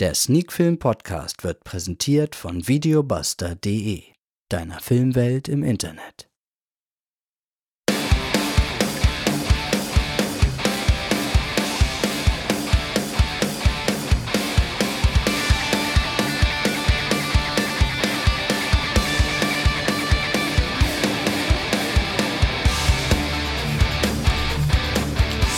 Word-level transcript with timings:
Der 0.00 0.14
Sneakfilm 0.14 0.78
Podcast 0.78 1.44
wird 1.44 1.64
präsentiert 1.64 2.34
von 2.34 2.66
videobuster.de, 2.66 4.02
deiner 4.48 4.80
Filmwelt 4.80 5.48
im 5.48 5.62
Internet. 5.62 6.30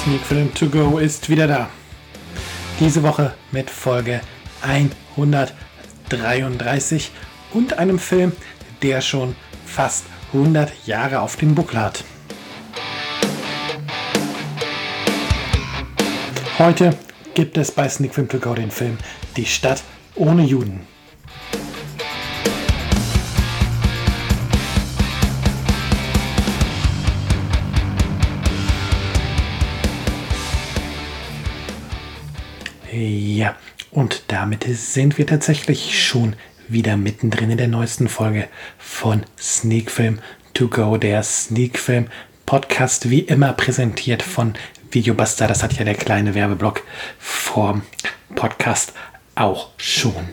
Sneakfilm 0.03 0.53
to 0.55 0.69
go 0.69 0.99
ist 0.99 1.31
wieder 1.31 1.47
da. 1.47 1.71
Diese 2.81 3.05
Woche 3.05 3.35
mit 3.53 3.71
Folge 3.71 4.21
133 4.63 7.13
und 7.53 7.79
einem 7.79 8.01
Film, 8.01 8.33
der 8.83 9.01
schon 9.01 9.37
fast 9.65 10.07
100 10.33 10.73
Jahre 10.85 11.21
auf 11.21 11.37
dem 11.37 11.55
Buckel 11.55 11.79
hat. 11.79 12.03
Heute 16.59 16.97
gibt 17.35 17.57
es 17.59 17.71
bei 17.71 17.89
Sneak 17.89 18.13
Film 18.13 18.29
to 18.29 18.39
Go 18.39 18.55
den 18.55 18.73
Film 18.73 18.99
Die 19.37 19.47
Stadt 19.47 19.85
ohne 20.17 20.43
Juden. 20.43 20.81
Ja, 32.97 33.57
und 33.91 34.23
damit 34.29 34.67
sind 34.71 35.19
wir 35.19 35.27
tatsächlich 35.27 36.01
schon 36.01 36.37
wieder 36.69 36.97
mittendrin 36.97 37.51
in 37.51 37.59
der 37.59 37.67
neuesten 37.67 38.07
Folge 38.07 38.47
von 38.79 39.25
Sneak 39.37 39.91
Film 39.91 40.21
To 40.53 40.69
Go, 40.69 40.97
der 40.97 41.25
Sneak 41.25 41.77
Film 41.77 42.07
Podcast, 42.47 43.11
wie 43.11 43.19
immer 43.19 43.53
präsentiert 43.53 44.23
von 44.23 44.55
Videobuster. 44.93 45.49
Das 45.49 45.65
hat 45.65 45.73
ja 45.73 45.85
der 45.85 45.97
kleine 45.97 46.37
Werbeblock 46.37 46.85
vom 47.19 47.83
Podcast 48.37 48.93
auch 49.35 49.71
schon 49.77 50.29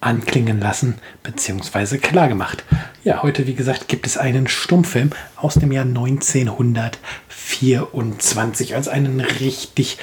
anklingen 0.00 0.58
lassen 0.58 0.96
bzw. 1.22 1.98
klargemacht. 1.98 2.64
Ja, 3.04 3.22
heute, 3.22 3.46
wie 3.46 3.54
gesagt, 3.54 3.86
gibt 3.86 4.08
es 4.08 4.18
einen 4.18 4.48
Stummfilm 4.48 5.12
aus 5.36 5.54
dem 5.54 5.70
Jahr 5.70 5.84
1924 5.84 8.74
als 8.74 8.88
einen 8.88 9.20
richtig, 9.20 9.98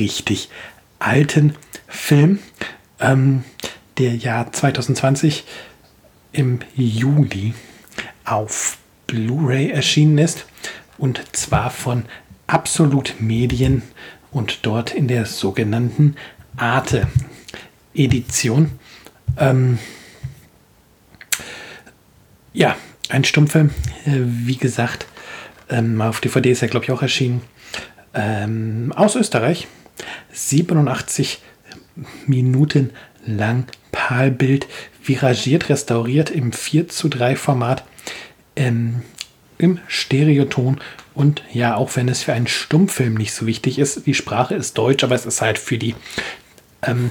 richtig 0.00 0.48
alten 0.98 1.54
Film, 1.88 2.38
ähm, 3.00 3.44
der 3.98 4.14
Jahr 4.16 4.52
2020 4.52 5.44
im 6.32 6.60
Juli 6.74 7.54
auf 8.24 8.78
Blu-ray 9.06 9.70
erschienen 9.70 10.18
ist 10.18 10.46
und 10.98 11.22
zwar 11.36 11.70
von 11.70 12.04
Absolut 12.46 13.14
Medien 13.20 13.82
und 14.30 14.66
dort 14.66 14.92
in 14.94 15.08
der 15.08 15.24
sogenannten 15.24 16.16
Arte 16.56 17.08
Edition. 17.94 18.72
Ähm, 19.38 19.78
ja, 22.52 22.76
ein 23.08 23.24
Stummfilm, 23.24 23.70
äh, 24.04 24.12
wie 24.12 24.56
gesagt, 24.56 25.06
ähm, 25.70 26.02
auf 26.02 26.20
DVD 26.20 26.50
ist 26.50 26.62
er, 26.62 26.68
glaube 26.68 26.84
ich, 26.84 26.92
auch 26.92 27.02
erschienen, 27.02 27.40
ähm, 28.12 28.92
aus 28.94 29.16
Österreich 29.16 29.66
87 30.32 31.40
Minuten 32.26 32.90
lang 33.26 33.66
Palbild, 33.92 34.66
viragiert, 35.02 35.68
restauriert 35.68 36.30
im 36.30 36.52
4 36.52 36.88
zu 36.88 37.08
3 37.08 37.36
Format, 37.36 37.84
ähm, 38.56 39.02
im 39.58 39.78
Stereoton 39.86 40.80
und 41.14 41.42
ja, 41.52 41.76
auch 41.76 41.94
wenn 41.94 42.08
es 42.08 42.24
für 42.24 42.32
einen 42.32 42.48
Stummfilm 42.48 43.14
nicht 43.14 43.32
so 43.32 43.46
wichtig 43.46 43.78
ist, 43.78 44.06
die 44.06 44.14
Sprache 44.14 44.54
ist 44.54 44.76
Deutsch, 44.76 45.04
aber 45.04 45.14
es 45.14 45.26
ist 45.26 45.40
halt 45.40 45.58
für 45.58 45.78
die 45.78 45.94
ähm, 46.82 47.10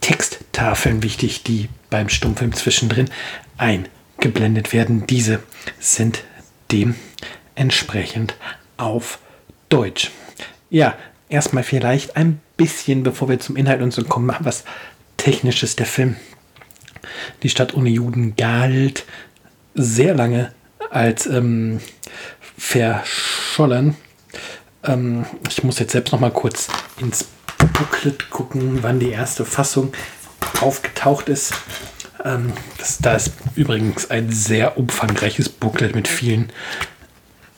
Texttafeln 0.00 1.02
wichtig, 1.02 1.42
die 1.42 1.68
beim 1.88 2.08
Stummfilm 2.08 2.52
zwischendrin 2.52 3.08
eingeblendet 3.56 4.72
werden. 4.72 5.06
Diese 5.06 5.42
sind 5.78 6.24
dementsprechend 6.70 8.34
auf 8.76 9.18
Deutsch. 9.70 10.10
Ja, 10.68 10.96
erstmal 11.30 11.62
vielleicht 11.62 12.16
ein 12.16 12.40
bisschen, 12.56 13.02
bevor 13.02 13.28
wir 13.28 13.40
zum 13.40 13.56
Inhalt 13.56 13.80
und 13.80 13.92
so 13.92 14.04
kommen, 14.04 14.26
mal 14.26 14.38
was 14.40 14.64
Technisches. 15.16 15.76
Der 15.76 15.86
Film 15.86 16.16
Die 17.42 17.48
Stadt 17.48 17.74
ohne 17.74 17.88
Juden 17.88 18.36
galt 18.36 19.04
sehr 19.74 20.14
lange 20.14 20.52
als 20.90 21.26
ähm, 21.26 21.80
verschollen. 22.58 23.96
Ähm, 24.84 25.24
ich 25.48 25.62
muss 25.62 25.78
jetzt 25.78 25.92
selbst 25.92 26.12
noch 26.12 26.20
mal 26.20 26.32
kurz 26.32 26.68
ins 27.00 27.26
Booklet 27.58 28.30
gucken, 28.30 28.82
wann 28.82 29.00
die 29.00 29.10
erste 29.10 29.44
Fassung 29.44 29.92
aufgetaucht 30.60 31.28
ist. 31.28 31.54
Ähm, 32.24 32.52
da 33.00 33.14
ist 33.14 33.32
übrigens 33.54 34.10
ein 34.10 34.30
sehr 34.30 34.76
umfangreiches 34.76 35.48
Booklet 35.48 35.94
mit 35.94 36.08
vielen 36.08 36.52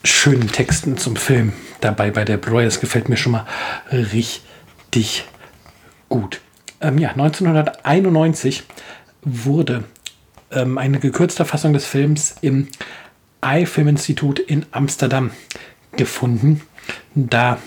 schönen 0.03 0.51
Texten 0.51 0.97
zum 0.97 1.15
Film 1.15 1.53
dabei 1.81 2.11
bei 2.11 2.25
der 2.25 2.37
Blu-ray. 2.37 2.65
Das 2.65 2.79
gefällt 2.79 3.09
mir 3.09 3.17
schon 3.17 3.31
mal 3.33 3.45
richtig 3.91 5.25
gut. 6.09 6.41
Ähm, 6.81 6.97
ja, 6.97 7.11
1991 7.11 8.63
wurde 9.21 9.85
ähm, 10.51 10.77
eine 10.77 10.99
gekürzte 10.99 11.45
Fassung 11.45 11.73
des 11.73 11.85
Films 11.85 12.35
im 12.41 12.67
Eye-Film-Institut 13.41 14.39
in 14.39 14.65
Amsterdam 14.71 15.31
gefunden. 15.95 16.61
Da 17.15 17.59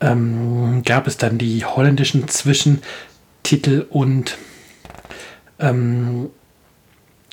ähm, 0.00 0.82
gab 0.84 1.06
es 1.06 1.16
dann 1.16 1.38
die 1.38 1.64
holländischen 1.64 2.28
Zwischentitel 2.28 3.86
und 3.88 4.36
ähm, 5.58 6.30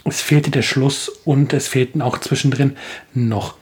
es 0.05 0.21
fehlte 0.21 0.51
der 0.51 0.61
Schluss 0.61 1.09
und 1.09 1.53
es 1.53 1.67
fehlten 1.67 2.01
auch 2.01 2.17
zwischendrin 2.17 2.77
noch 3.13 3.55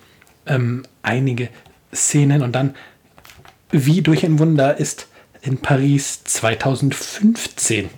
ähm, 0.50 0.84
einige 1.02 1.50
Szenen 1.94 2.42
und 2.42 2.54
dann, 2.54 2.76
wie 3.72 4.02
durch 4.02 4.26
ein 4.26 4.40
Wunder, 4.40 4.78
ist 4.78 5.08
in 5.42 5.58
Paris 5.58 6.24
2015 6.26 7.90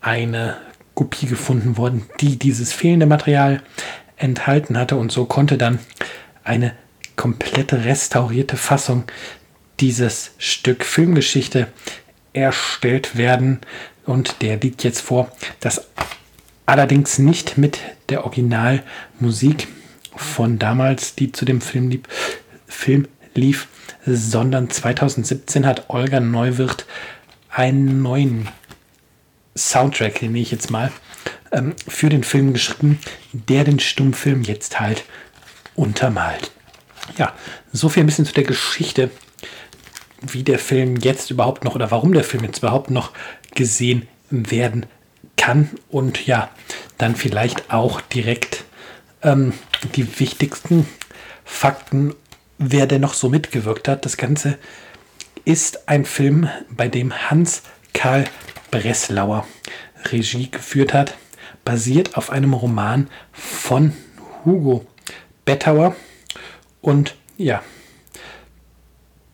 eine 0.00 0.56
Kopie 0.94 1.26
gefunden 1.26 1.76
worden, 1.76 2.06
die 2.20 2.38
dieses 2.38 2.72
fehlende 2.72 3.06
Material 3.06 3.62
enthalten 4.16 4.78
hatte. 4.78 4.96
Und 4.96 5.12
so 5.12 5.24
konnte 5.24 5.58
dann 5.58 5.78
eine 6.44 6.74
komplette 7.16 7.84
restaurierte 7.84 8.56
Fassung 8.56 9.04
dieses 9.78 10.32
Stück 10.38 10.84
Filmgeschichte 10.84 11.68
erstellt 12.32 13.16
werden. 13.16 13.60
Und 14.06 14.42
der 14.42 14.56
liegt 14.56 14.84
jetzt 14.84 15.00
vor. 15.00 15.30
Das 15.60 15.88
allerdings 16.66 17.18
nicht 17.18 17.58
mit 17.58 17.78
der 18.08 18.24
Originalmusik 18.24 19.68
von 20.16 20.58
damals, 20.58 21.14
die 21.14 21.32
zu 21.32 21.44
dem 21.44 21.60
Film, 21.60 21.90
lieb, 21.90 22.08
Film 22.66 23.08
lief, 23.34 23.68
sondern 24.06 24.70
2017 24.70 25.66
hat 25.66 25.88
Olga 25.88 26.20
Neuwirth 26.20 26.86
einen 27.50 28.02
neuen 28.02 28.48
Soundtrack, 29.56 30.20
den 30.20 30.34
ich 30.36 30.50
jetzt 30.50 30.70
mal, 30.70 30.92
ähm, 31.52 31.74
für 31.88 32.08
den 32.08 32.24
Film 32.24 32.52
geschrieben, 32.52 32.98
der 33.32 33.64
den 33.64 33.80
Stummfilm 33.80 34.42
jetzt 34.42 34.80
halt 34.80 35.04
untermalt. 35.74 36.50
Ja, 37.18 37.32
so 37.72 37.88
viel 37.88 38.02
ein 38.02 38.06
bisschen 38.06 38.26
zu 38.26 38.34
der 38.34 38.44
Geschichte, 38.44 39.10
wie 40.20 40.42
der 40.42 40.58
Film 40.58 40.96
jetzt 40.96 41.30
überhaupt 41.30 41.64
noch 41.64 41.74
oder 41.74 41.90
warum 41.90 42.12
der 42.12 42.24
Film 42.24 42.44
jetzt 42.44 42.58
überhaupt 42.58 42.90
noch 42.90 43.12
gesehen 43.54 44.06
werden 44.30 44.86
kann 45.36 45.70
und 45.88 46.26
ja, 46.26 46.50
dann 46.98 47.16
vielleicht 47.16 47.72
auch 47.72 48.00
direkt 48.00 48.64
ähm, 49.22 49.54
die 49.94 50.20
wichtigsten 50.20 50.86
Fakten, 51.44 52.14
wer 52.58 52.86
denn 52.86 53.00
noch 53.00 53.14
so 53.14 53.28
mitgewirkt 53.28 53.88
hat. 53.88 54.04
Das 54.04 54.16
Ganze 54.16 54.58
ist 55.44 55.88
ein 55.88 56.04
Film, 56.04 56.48
bei 56.70 56.88
dem 56.88 57.12
Hans 57.30 57.62
Karl 57.92 58.24
Breslauer 58.70 59.46
Regie 60.12 60.50
geführt 60.50 60.94
hat, 60.94 61.16
basiert 61.64 62.16
auf 62.16 62.30
einem 62.30 62.54
Roman 62.54 63.08
von 63.32 63.92
Hugo 64.44 64.86
Bettauer. 65.44 65.96
Und 66.80 67.14
ja, 67.36 67.62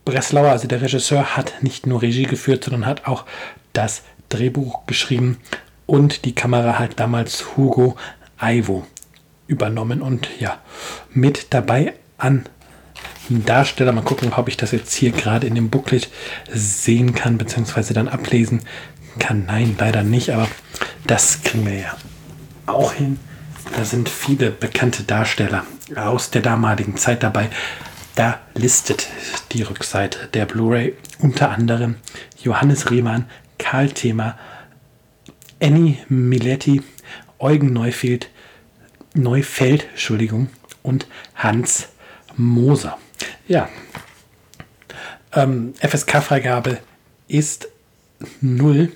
Breslauer, 0.04 0.50
also 0.50 0.68
der 0.68 0.80
Regisseur, 0.80 1.36
hat 1.36 1.62
nicht 1.62 1.86
nur 1.86 2.02
Regie 2.02 2.26
geführt, 2.26 2.64
sondern 2.64 2.86
hat 2.86 3.06
auch 3.06 3.24
das 3.72 4.02
Drehbuch 4.28 4.86
geschrieben 4.86 5.38
und 5.86 6.24
die 6.24 6.34
Kamera 6.34 6.78
hat 6.78 6.98
damals 6.98 7.56
Hugo 7.56 7.96
Ivo 8.40 8.86
übernommen 9.46 10.02
und 10.02 10.28
ja, 10.38 10.58
mit 11.12 11.48
dabei 11.50 11.94
an 12.18 12.46
Darsteller. 13.28 13.92
Mal 13.92 14.02
gucken, 14.02 14.32
ob 14.32 14.48
ich 14.48 14.56
das 14.56 14.72
jetzt 14.72 14.94
hier 14.94 15.10
gerade 15.10 15.46
in 15.46 15.54
dem 15.54 15.70
Booklet 15.70 16.08
sehen 16.52 17.14
kann, 17.14 17.38
beziehungsweise 17.38 17.94
dann 17.94 18.08
ablesen 18.08 18.62
kann. 19.18 19.46
Nein, 19.46 19.76
leider 19.78 20.02
nicht, 20.02 20.30
aber 20.30 20.48
das 21.06 21.42
kriegen 21.42 21.66
wir 21.66 21.74
ja 21.74 21.96
auch 22.66 22.92
hin. 22.92 23.18
Da 23.76 23.84
sind 23.84 24.08
viele 24.08 24.50
bekannte 24.50 25.02
Darsteller 25.02 25.64
aus 25.96 26.30
der 26.30 26.42
damaligen 26.42 26.96
Zeit 26.96 27.22
dabei. 27.22 27.48
Da 28.14 28.40
listet 28.54 29.08
die 29.52 29.62
Rückseite 29.62 30.28
der 30.32 30.46
Blu-ray 30.46 30.94
unter 31.18 31.50
anderem 31.50 31.96
Johannes 32.42 32.90
Riemann, 32.90 33.26
Karl 33.58 33.90
Thema, 33.90 34.38
Annie 35.60 35.98
Miletti, 36.08 36.82
Eugen 37.38 37.72
Neufeld, 37.72 38.30
Neufeld 39.16 39.88
Entschuldigung, 39.90 40.48
und 40.82 41.06
Hans 41.34 41.88
Moser. 42.36 42.98
Ja, 43.48 43.68
ähm, 45.32 45.74
FSK-Freigabe 45.80 46.78
ist 47.28 47.68
null, 48.40 48.92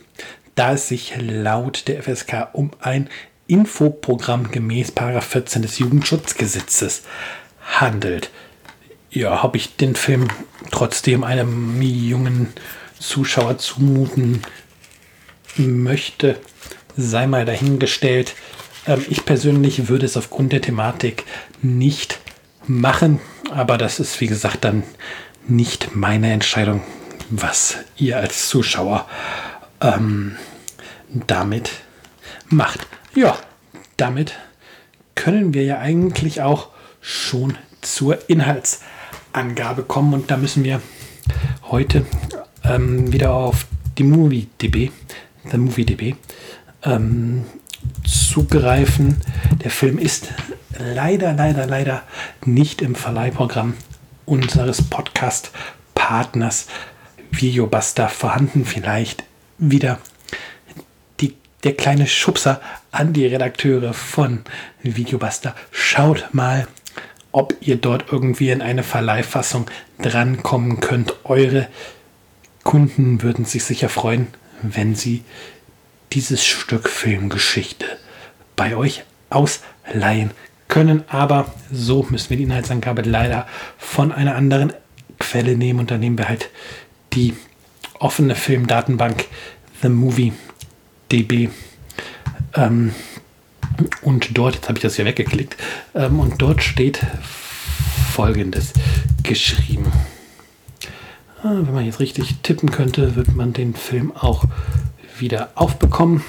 da 0.55 0.75
es 0.75 0.88
sich 0.88 1.14
laut 1.19 1.88
der 1.88 2.02
FSK 2.02 2.49
um 2.52 2.70
ein 2.81 3.08
Infoprogramm 3.46 4.50
gemäß 4.50 4.93
14 4.93 5.62
des 5.62 5.78
Jugendschutzgesetzes 5.78 7.02
handelt. 7.61 8.31
Ja, 9.11 9.43
ob 9.43 9.56
ich 9.56 9.76
den 9.76 9.96
Film 9.96 10.28
trotzdem 10.70 11.25
einem 11.25 11.82
jungen 11.82 12.52
Zuschauer 12.99 13.58
zumuten 13.58 14.43
möchte, 15.56 16.38
sei 16.96 17.26
mal 17.26 17.44
dahingestellt. 17.44 18.34
Ähm, 18.86 19.04
ich 19.08 19.24
persönlich 19.24 19.88
würde 19.88 20.06
es 20.06 20.16
aufgrund 20.16 20.52
der 20.52 20.60
Thematik 20.60 21.24
nicht 21.62 22.18
machen, 22.66 23.20
aber 23.50 23.78
das 23.78 24.00
ist 24.00 24.20
wie 24.20 24.26
gesagt 24.26 24.64
dann 24.64 24.82
nicht 25.48 25.94
meine 25.96 26.32
Entscheidung, 26.32 26.82
was 27.30 27.76
ihr 27.96 28.18
als 28.18 28.48
Zuschauer 28.48 29.06
ähm, 29.80 30.36
damit 31.26 31.70
macht. 32.48 32.86
Ja, 33.14 33.36
damit 33.96 34.34
können 35.14 35.54
wir 35.54 35.64
ja 35.64 35.78
eigentlich 35.78 36.42
auch 36.42 36.68
schon 37.00 37.56
zur 37.80 38.28
Inhaltsangabe 38.28 39.82
kommen 39.82 40.14
und 40.14 40.30
da 40.30 40.36
müssen 40.36 40.64
wir 40.64 40.80
heute 41.64 42.04
ähm, 42.64 43.12
wieder 43.12 43.32
auf 43.32 43.66
die 43.98 44.04
MovieDB, 44.04 44.90
der 45.50 45.58
MovieDB, 45.58 46.14
ähm, 46.82 47.44
zugreifen. 48.05 49.20
Der 49.62 49.70
Film 49.70 49.99
ist 49.99 50.29
leider, 50.79 51.32
leider, 51.32 51.67
leider 51.67 52.02
nicht 52.44 52.82
im 52.82 52.94
Verleihprogramm 52.94 53.75
unseres 54.26 54.82
Podcast-Partners 54.82 56.67
Videobuster 57.31 58.08
vorhanden. 58.08 58.64
Vielleicht 58.64 59.25
wieder 59.58 59.99
die, 61.20 61.35
der 61.64 61.75
kleine 61.75 62.06
Schubser 62.06 62.61
an 62.91 63.12
die 63.12 63.26
Redakteure 63.26 63.93
von 63.93 64.41
Videobuster. 64.82 65.55
Schaut 65.70 66.29
mal, 66.32 66.67
ob 67.32 67.55
ihr 67.61 67.76
dort 67.76 68.06
irgendwie 68.11 68.50
in 68.50 68.62
eine 68.62 68.82
Verleihfassung 68.82 69.70
drankommen 70.00 70.81
könnt. 70.81 71.14
Eure 71.25 71.69
Kunden 72.64 73.23
würden 73.23 73.44
sich 73.44 73.64
sicher 73.64 73.88
freuen, 73.88 74.29
wenn 74.62 74.94
sie 74.94 75.25
dieses 76.12 76.44
Stück 76.44 76.88
Filmgeschichte 76.88 77.86
bei 78.56 78.76
euch 78.76 79.04
ausleihen 79.30 80.32
können. 80.68 81.04
Aber 81.08 81.52
so 81.72 82.06
müssen 82.10 82.30
wir 82.30 82.36
die 82.36 82.44
Inhaltsangabe 82.44 83.02
leider 83.02 83.46
von 83.78 84.12
einer 84.12 84.34
anderen 84.34 84.72
Quelle 85.18 85.56
nehmen. 85.56 85.80
Und 85.80 85.90
da 85.90 85.98
nehmen 85.98 86.18
wir 86.18 86.28
halt 86.28 86.50
die 87.12 87.34
offene 87.98 88.34
Filmdatenbank 88.34 89.26
The 89.82 89.88
Movie 89.88 90.32
DB. 91.12 91.48
Ähm, 92.54 92.94
und 94.02 94.36
dort, 94.36 94.56
jetzt 94.56 94.68
habe 94.68 94.78
ich 94.78 94.82
das 94.82 94.96
hier 94.96 95.04
weggeklickt, 95.04 95.56
ähm, 95.94 96.20
und 96.20 96.42
dort 96.42 96.62
steht 96.62 97.00
folgendes 98.12 98.72
geschrieben. 99.22 99.92
Ah, 101.42 101.60
wenn 101.62 101.72
man 101.72 101.86
jetzt 101.86 102.00
richtig 102.00 102.36
tippen 102.42 102.70
könnte, 102.70 103.16
wird 103.16 103.34
man 103.34 103.52
den 103.52 103.74
Film 103.74 104.14
auch 104.14 104.44
wieder 105.20 105.50
aufbekommen. 105.55 106.22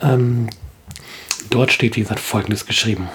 Ähm, 0.00 0.48
dort 1.50 1.72
steht, 1.72 1.96
wie 1.96 2.00
gesagt, 2.00 2.20
Folgendes 2.20 2.66
geschrieben. 2.66 3.08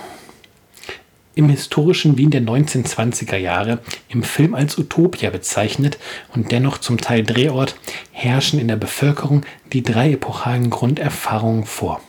Im 1.37 1.49
historischen 1.49 2.17
Wien 2.17 2.31
der 2.31 2.41
1920er 2.41 3.35
Jahre, 3.35 3.79
im 4.07 4.23
Film 4.23 4.55
als 4.55 4.77
Utopia 4.77 5.29
bezeichnet 5.29 5.97
und 6.33 6.51
dennoch 6.53 6.77
zum 6.77 6.97
Teil 6.97 7.23
Drehort, 7.23 7.75
herrschen 8.11 8.57
in 8.57 8.69
der 8.69 8.77
Bevölkerung 8.77 9.45
die 9.73 9.83
drei 9.83 10.13
epochalen 10.13 10.69
Grunderfahrungen 10.69 11.65
vor. 11.65 11.99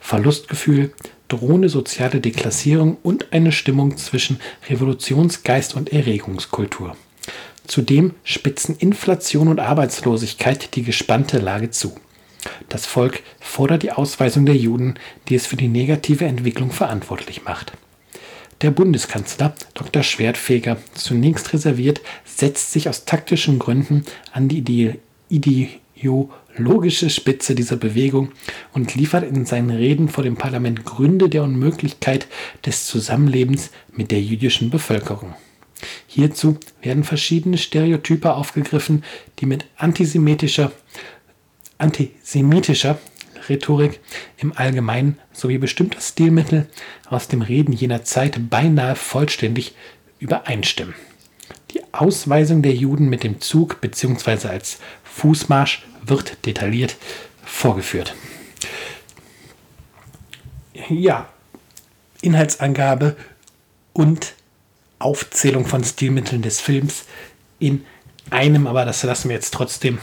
Verlustgefühl, 0.00 0.92
drohende 1.28 1.70
soziale 1.70 2.20
Deklassierung 2.20 2.98
und 3.02 3.32
eine 3.32 3.52
Stimmung 3.52 3.96
zwischen 3.96 4.38
Revolutionsgeist 4.68 5.74
und 5.74 5.90
Erregungskultur. 5.90 6.96
Zudem 7.66 8.14
spitzen 8.24 8.76
Inflation 8.76 9.48
und 9.48 9.60
Arbeitslosigkeit 9.60 10.74
die 10.74 10.82
gespannte 10.82 11.38
Lage 11.38 11.70
zu. 11.70 11.94
Das 12.68 12.86
Volk 12.86 13.22
fordert 13.38 13.82
die 13.82 13.92
Ausweisung 13.92 14.46
der 14.46 14.56
Juden, 14.56 14.94
die 15.28 15.34
es 15.34 15.46
für 15.46 15.56
die 15.56 15.68
negative 15.68 16.24
Entwicklung 16.24 16.70
verantwortlich 16.70 17.44
macht. 17.44 17.72
Der 18.62 18.70
Bundeskanzler 18.70 19.54
Dr. 19.74 20.02
Schwertfeger, 20.02 20.76
zunächst 20.94 21.52
reserviert, 21.52 22.00
setzt 22.24 22.72
sich 22.72 22.88
aus 22.88 23.04
taktischen 23.04 23.58
Gründen 23.58 24.04
an 24.32 24.48
die 24.48 24.96
ideologische 25.28 27.08
Spitze 27.08 27.54
dieser 27.54 27.76
Bewegung 27.76 28.32
und 28.74 28.94
liefert 28.94 29.24
in 29.24 29.46
seinen 29.46 29.70
Reden 29.70 30.08
vor 30.08 30.24
dem 30.24 30.36
Parlament 30.36 30.84
Gründe 30.84 31.28
der 31.30 31.42
Unmöglichkeit 31.42 32.26
des 32.66 32.84
Zusammenlebens 32.86 33.70
mit 33.92 34.10
der 34.10 34.20
jüdischen 34.20 34.68
Bevölkerung. 34.70 35.34
Hierzu 36.06 36.58
werden 36.82 37.04
verschiedene 37.04 37.58
Stereotype 37.58 38.34
aufgegriffen, 38.34 39.04
die 39.38 39.46
mit 39.46 39.66
antisemitischer, 39.76 40.72
antisemitischer 41.78 42.98
Rhetorik 43.48 44.00
im 44.38 44.52
Allgemeinen 44.56 45.18
sowie 45.32 45.58
bestimmter 45.58 46.00
Stilmittel 46.00 46.68
aus 47.08 47.28
dem 47.28 47.42
Reden 47.42 47.72
jener 47.72 48.04
Zeit 48.04 48.50
beinahe 48.50 48.96
vollständig 48.96 49.74
übereinstimmen. 50.18 50.94
Die 51.72 51.82
Ausweisung 51.92 52.62
der 52.62 52.74
Juden 52.74 53.08
mit 53.08 53.24
dem 53.24 53.40
Zug 53.40 53.80
bzw. 53.80 54.48
als 54.48 54.78
Fußmarsch 55.04 55.86
wird 56.04 56.44
detailliert 56.46 56.96
vorgeführt. 57.44 58.14
Ja, 60.88 61.28
Inhaltsangabe 62.22 63.16
und 63.92 64.34
Aufzählung 65.00 65.66
von 65.66 65.82
Stilmitteln 65.82 66.42
des 66.42 66.60
Films 66.60 67.06
in 67.58 67.84
einem, 68.30 68.68
aber 68.68 68.84
das 68.84 69.02
lassen 69.02 69.28
wir 69.28 69.34
jetzt 69.34 69.52
trotzdem 69.52 69.98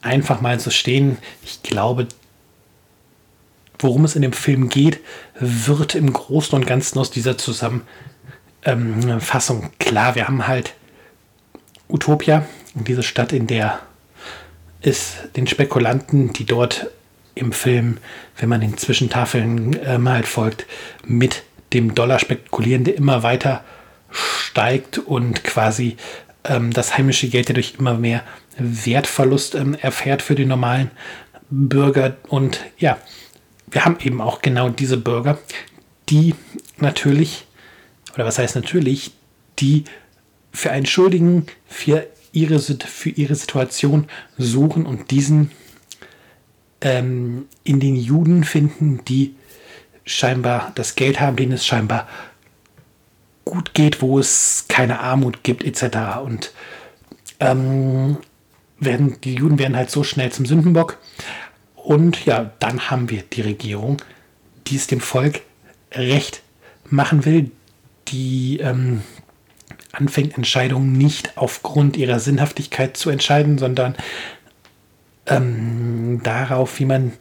einfach 0.00 0.40
mal 0.40 0.58
so 0.58 0.70
stehen. 0.70 1.18
Ich 1.42 1.62
glaube, 1.62 2.08
worum 3.78 4.04
es 4.04 4.16
in 4.16 4.22
dem 4.22 4.32
Film 4.32 4.70
geht, 4.70 5.00
wird 5.38 5.94
im 5.94 6.10
Großen 6.12 6.54
und 6.54 6.66
Ganzen 6.66 6.98
aus 6.98 7.10
dieser 7.10 7.36
Zusammenfassung 7.36 9.62
ähm, 9.62 9.70
klar. 9.78 10.14
Wir 10.14 10.26
haben 10.26 10.46
halt 10.46 10.74
Utopia, 11.88 12.46
diese 12.74 13.02
Stadt, 13.02 13.32
in 13.32 13.46
der 13.46 13.80
es 14.80 15.14
den 15.36 15.46
Spekulanten, 15.46 16.32
die 16.32 16.44
dort 16.44 16.88
im 17.34 17.52
Film, 17.52 17.98
wenn 18.38 18.48
man 18.48 18.60
den 18.60 18.78
Zwischentafeln 18.78 19.78
äh, 19.80 19.98
mal 19.98 20.22
folgt, 20.24 20.66
mit 21.04 21.42
dem 21.72 21.94
Dollar 21.94 22.18
spekulieren, 22.18 22.84
der 22.84 22.96
immer 22.96 23.22
weiter 23.22 23.64
steigt 24.10 24.98
und 24.98 25.44
quasi 25.44 25.96
ähm, 26.44 26.72
das 26.72 26.96
heimische 26.96 27.28
Geld 27.28 27.48
dadurch 27.48 27.74
immer 27.78 27.94
mehr 27.94 28.22
Wertverlust 28.58 29.54
ähm, 29.54 29.74
erfährt 29.74 30.22
für 30.22 30.34
die 30.34 30.46
normalen 30.46 30.90
Bürger. 31.50 32.16
Und 32.28 32.60
ja, 32.78 32.98
wir 33.70 33.84
haben 33.84 33.98
eben 34.02 34.20
auch 34.20 34.42
genau 34.42 34.68
diese 34.68 34.96
Bürger, 34.96 35.38
die 36.08 36.34
natürlich, 36.78 37.46
oder 38.14 38.24
was 38.24 38.38
heißt 38.38 38.56
natürlich, 38.56 39.12
die 39.58 39.84
für 40.52 40.70
einen 40.70 40.86
Schuldigen 40.86 41.46
für 41.66 42.06
ihre, 42.32 42.58
für 42.60 43.10
ihre 43.10 43.34
Situation 43.34 44.06
suchen 44.36 44.86
und 44.86 45.10
diesen 45.10 45.50
ähm, 46.80 47.46
in 47.64 47.80
den 47.80 47.96
Juden 47.96 48.44
finden, 48.44 49.04
die 49.06 49.34
scheinbar 50.04 50.72
das 50.74 50.94
Geld 50.94 51.20
haben, 51.20 51.36
denen 51.36 51.52
es 51.52 51.66
scheinbar 51.66 52.08
gut 53.48 53.74
geht, 53.74 54.02
wo 54.02 54.18
es 54.18 54.66
keine 54.68 55.00
Armut 55.00 55.42
gibt, 55.42 55.64
etc. 55.64 56.20
Und 56.22 56.52
ähm, 57.40 58.18
werden, 58.78 59.16
die 59.24 59.34
Juden 59.34 59.58
werden 59.58 59.76
halt 59.76 59.90
so 59.90 60.04
schnell 60.04 60.30
zum 60.30 60.46
Sündenbock. 60.46 60.98
Und 61.74 62.26
ja, 62.26 62.50
dann 62.58 62.90
haben 62.90 63.10
wir 63.10 63.22
die 63.22 63.40
Regierung, 63.40 64.02
die 64.66 64.76
es 64.76 64.86
dem 64.86 65.00
Volk 65.00 65.40
recht 65.92 66.42
machen 66.90 67.24
will, 67.24 67.50
die 68.08 68.58
ähm, 68.60 69.02
anfängt, 69.92 70.36
Entscheidungen 70.36 70.92
nicht 70.92 71.36
aufgrund 71.36 71.96
ihrer 71.96 72.20
Sinnhaftigkeit 72.20 72.96
zu 72.96 73.10
entscheiden, 73.10 73.58
sondern 73.58 73.96
ähm, 75.26 76.20
darauf, 76.22 76.78
wie 76.78 76.84
man 76.84 77.12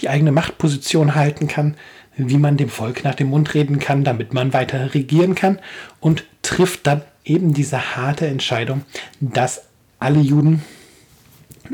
die 0.00 0.08
eigene 0.08 0.32
Machtposition 0.32 1.14
halten 1.14 1.46
kann, 1.46 1.76
wie 2.16 2.38
man 2.38 2.56
dem 2.56 2.68
Volk 2.68 3.04
nach 3.04 3.14
dem 3.14 3.28
Mund 3.28 3.54
reden 3.54 3.78
kann, 3.78 4.04
damit 4.04 4.34
man 4.34 4.52
weiter 4.52 4.94
regieren 4.94 5.34
kann 5.34 5.58
und 6.00 6.24
trifft 6.42 6.86
dann 6.86 7.02
eben 7.24 7.54
diese 7.54 7.96
harte 7.96 8.26
Entscheidung, 8.26 8.82
dass 9.20 9.62
alle 9.98 10.20
Juden, 10.20 10.62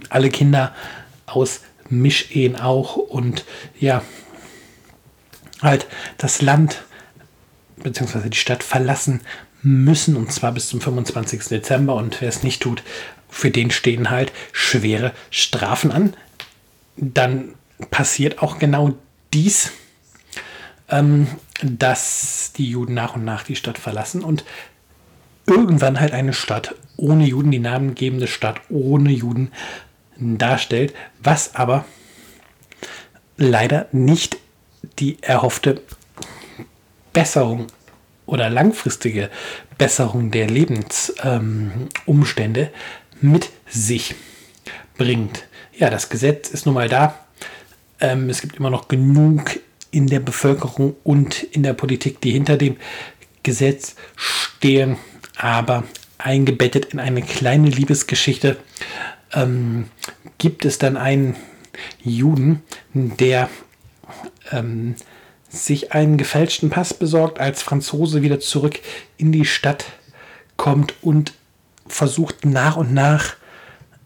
alle 0.08 0.30
Kinder 0.30 0.74
aus 1.26 1.60
Mischehen 1.88 2.56
auch 2.56 2.96
und 2.96 3.44
ja, 3.78 4.02
halt 5.62 5.86
das 6.18 6.42
Land 6.42 6.82
bzw. 7.76 8.28
die 8.28 8.36
Stadt 8.36 8.62
verlassen 8.62 9.20
müssen 9.62 10.16
und 10.16 10.32
zwar 10.32 10.52
bis 10.52 10.68
zum 10.68 10.80
25. 10.80 11.44
Dezember 11.44 11.94
und 11.94 12.20
wer 12.20 12.28
es 12.28 12.42
nicht 12.42 12.62
tut, 12.62 12.82
für 13.28 13.50
den 13.50 13.70
stehen 13.70 14.10
halt 14.10 14.32
schwere 14.52 15.12
Strafen 15.30 15.90
an. 15.92 16.14
Dann 16.96 17.54
passiert 17.90 18.42
auch 18.42 18.58
genau 18.58 18.94
dies, 19.34 19.72
ähm, 20.88 21.26
dass 21.62 22.52
die 22.56 22.68
Juden 22.68 22.94
nach 22.94 23.16
und 23.16 23.24
nach 23.24 23.42
die 23.42 23.56
Stadt 23.56 23.78
verlassen 23.78 24.22
und 24.22 24.44
irgendwann 25.46 26.00
halt 26.00 26.12
eine 26.12 26.32
Stadt 26.32 26.74
ohne 26.96 27.26
Juden, 27.26 27.50
die 27.50 27.58
namengebende 27.58 28.26
Stadt 28.26 28.60
ohne 28.68 29.10
Juden 29.10 29.52
darstellt, 30.18 30.94
was 31.22 31.54
aber 31.54 31.84
leider 33.36 33.86
nicht 33.92 34.38
die 34.98 35.22
erhoffte 35.22 35.82
Besserung 37.12 37.66
oder 38.24 38.48
langfristige 38.50 39.30
Besserung 39.78 40.30
der 40.30 40.48
Lebensumstände 40.48 42.60
ähm, 42.60 42.68
mit 43.20 43.50
sich 43.68 44.14
bringt. 44.96 45.44
Ja, 45.76 45.90
das 45.90 46.08
Gesetz 46.08 46.48
ist 46.48 46.64
nun 46.66 46.74
mal 46.74 46.88
da. 46.88 47.18
Ähm, 48.00 48.30
es 48.30 48.40
gibt 48.40 48.56
immer 48.56 48.70
noch 48.70 48.88
genug 48.88 49.60
in 49.96 50.08
der 50.08 50.20
Bevölkerung 50.20 50.94
und 51.04 51.42
in 51.42 51.62
der 51.62 51.72
Politik, 51.72 52.20
die 52.20 52.30
hinter 52.30 52.58
dem 52.58 52.76
Gesetz 53.42 53.96
stehen, 54.14 54.98
aber 55.38 55.84
eingebettet 56.18 56.92
in 56.92 57.00
eine 57.00 57.22
kleine 57.22 57.70
Liebesgeschichte. 57.70 58.58
Ähm, 59.32 59.86
gibt 60.36 60.66
es 60.66 60.76
dann 60.76 60.98
einen 60.98 61.34
Juden, 62.02 62.62
der 62.92 63.48
ähm, 64.52 64.96
sich 65.48 65.92
einen 65.92 66.18
gefälschten 66.18 66.68
Pass 66.68 66.92
besorgt, 66.92 67.40
als 67.40 67.62
Franzose 67.62 68.20
wieder 68.20 68.38
zurück 68.38 68.80
in 69.16 69.32
die 69.32 69.46
Stadt 69.46 69.86
kommt 70.58 70.92
und 71.00 71.32
versucht 71.86 72.44
nach 72.44 72.76
und 72.76 72.92
nach 72.92 73.36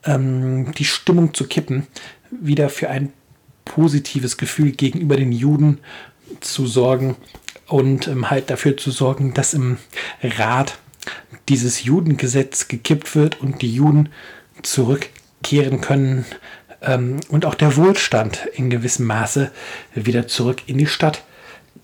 ähm, 0.05 0.71
die 0.73 0.85
Stimmung 0.85 1.35
zu 1.35 1.49
kippen, 1.49 1.89
wieder 2.31 2.69
für 2.69 2.91
ein 2.91 3.13
positives 3.65 4.37
Gefühl 4.37 4.73
gegenüber 4.73 5.17
den 5.17 5.33
Juden 5.33 5.79
zu 6.41 6.67
sorgen 6.67 7.17
und 7.67 8.09
ähm, 8.09 8.31
halt 8.31 8.51
dafür 8.51 8.77
zu 8.77 8.91
sorgen, 8.91 9.35
dass 9.35 9.55
im 9.55 9.79
Rat 10.23 10.79
dieses 11.49 11.85
Judengesetz 11.85 12.69
gekippt 12.69 13.15
wird 13.15 13.41
und 13.41 13.63
die 13.63 13.73
Juden 13.73 14.11
zurückkehren 14.63 15.81
können 15.81 16.25
ähm, 16.83 17.21
und 17.29 17.45
auch 17.45 17.55
der 17.55 17.77
Wohlstand 17.77 18.47
in 18.55 18.71
gewissem 18.71 19.07
Maße 19.07 19.51
wieder 19.95 20.27
zurück 20.27 20.63
in 20.67 20.79
die 20.79 20.87
Stadt 20.87 21.25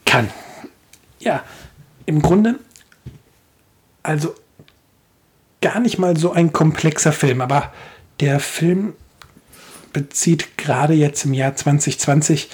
kann. 0.05 0.31
Ja, 1.19 1.45
im 2.05 2.23
Grunde, 2.23 2.57
also 4.03 4.35
gar 5.61 5.81
nicht 5.81 5.99
mal 5.99 6.17
so 6.17 6.33
ein 6.33 6.53
komplexer 6.53 7.13
Film, 7.13 7.41
aber 7.41 7.73
der 8.21 8.41
Film 8.41 8.95
bezieht 9.97 10.59
gerade 10.59 10.93
jetzt 10.93 11.25
im 11.25 11.33
Jahr 11.33 11.57
2020 11.57 12.51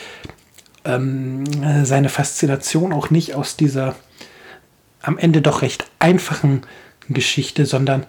ähm, 0.85 1.43
seine 1.85 2.09
Faszination 2.09 2.93
auch 2.93 3.11
nicht 3.11 3.35
aus 3.35 3.57
dieser 3.57 3.97
am 5.01 5.19
Ende 5.19 5.43
doch 5.43 5.63
recht 5.63 5.91
einfachen 5.99 6.63
Geschichte, 7.09 7.67
sondern 7.67 8.07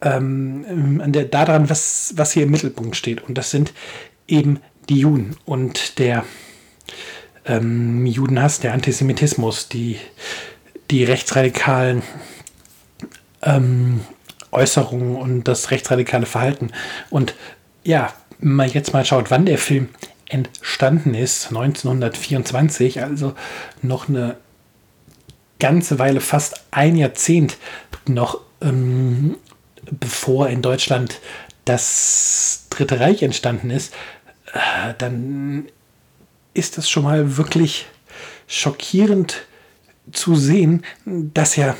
ähm, 0.00 1.00
der, 1.12 1.26
daran, 1.26 1.70
was, 1.70 2.14
was 2.16 2.32
hier 2.32 2.42
im 2.42 2.50
Mittelpunkt 2.50 2.96
steht. 2.96 3.22
Und 3.22 3.38
das 3.38 3.52
sind 3.52 3.72
eben 4.26 4.58
die 4.88 4.98
Juden 4.98 5.36
und 5.44 6.00
der 6.00 6.24
ähm, 7.44 8.04
Judenhass, 8.04 8.58
der 8.58 8.72
Antisemitismus, 8.72 9.68
die, 9.68 9.96
die 10.90 11.04
rechtsradikalen 11.04 12.02
ähm, 13.42 14.00
Äußerungen 14.52 15.16
und 15.16 15.48
das 15.48 15.70
rechtsradikale 15.70 16.26
Verhalten. 16.26 16.70
Und 17.10 17.34
ja, 17.82 18.12
wenn 18.38 18.52
man 18.52 18.70
jetzt 18.70 18.92
mal 18.92 19.04
schaut, 19.04 19.30
wann 19.30 19.46
der 19.46 19.58
Film 19.58 19.88
entstanden 20.28 21.14
ist, 21.14 21.48
1924, 21.48 23.02
also 23.02 23.34
noch 23.82 24.08
eine 24.08 24.36
ganze 25.58 25.98
Weile, 25.98 26.20
fast 26.20 26.64
ein 26.70 26.96
Jahrzehnt 26.96 27.56
noch 28.06 28.40
ähm, 28.60 29.36
bevor 29.90 30.48
in 30.48 30.62
Deutschland 30.62 31.20
das 31.64 32.66
Dritte 32.70 33.00
Reich 33.00 33.22
entstanden 33.22 33.70
ist, 33.70 33.92
äh, 34.52 34.94
dann 34.98 35.68
ist 36.54 36.78
das 36.78 36.88
schon 36.88 37.04
mal 37.04 37.36
wirklich 37.36 37.86
schockierend 38.46 39.42
zu 40.10 40.34
sehen, 40.34 40.84
dass 41.04 41.56
ja 41.56 41.76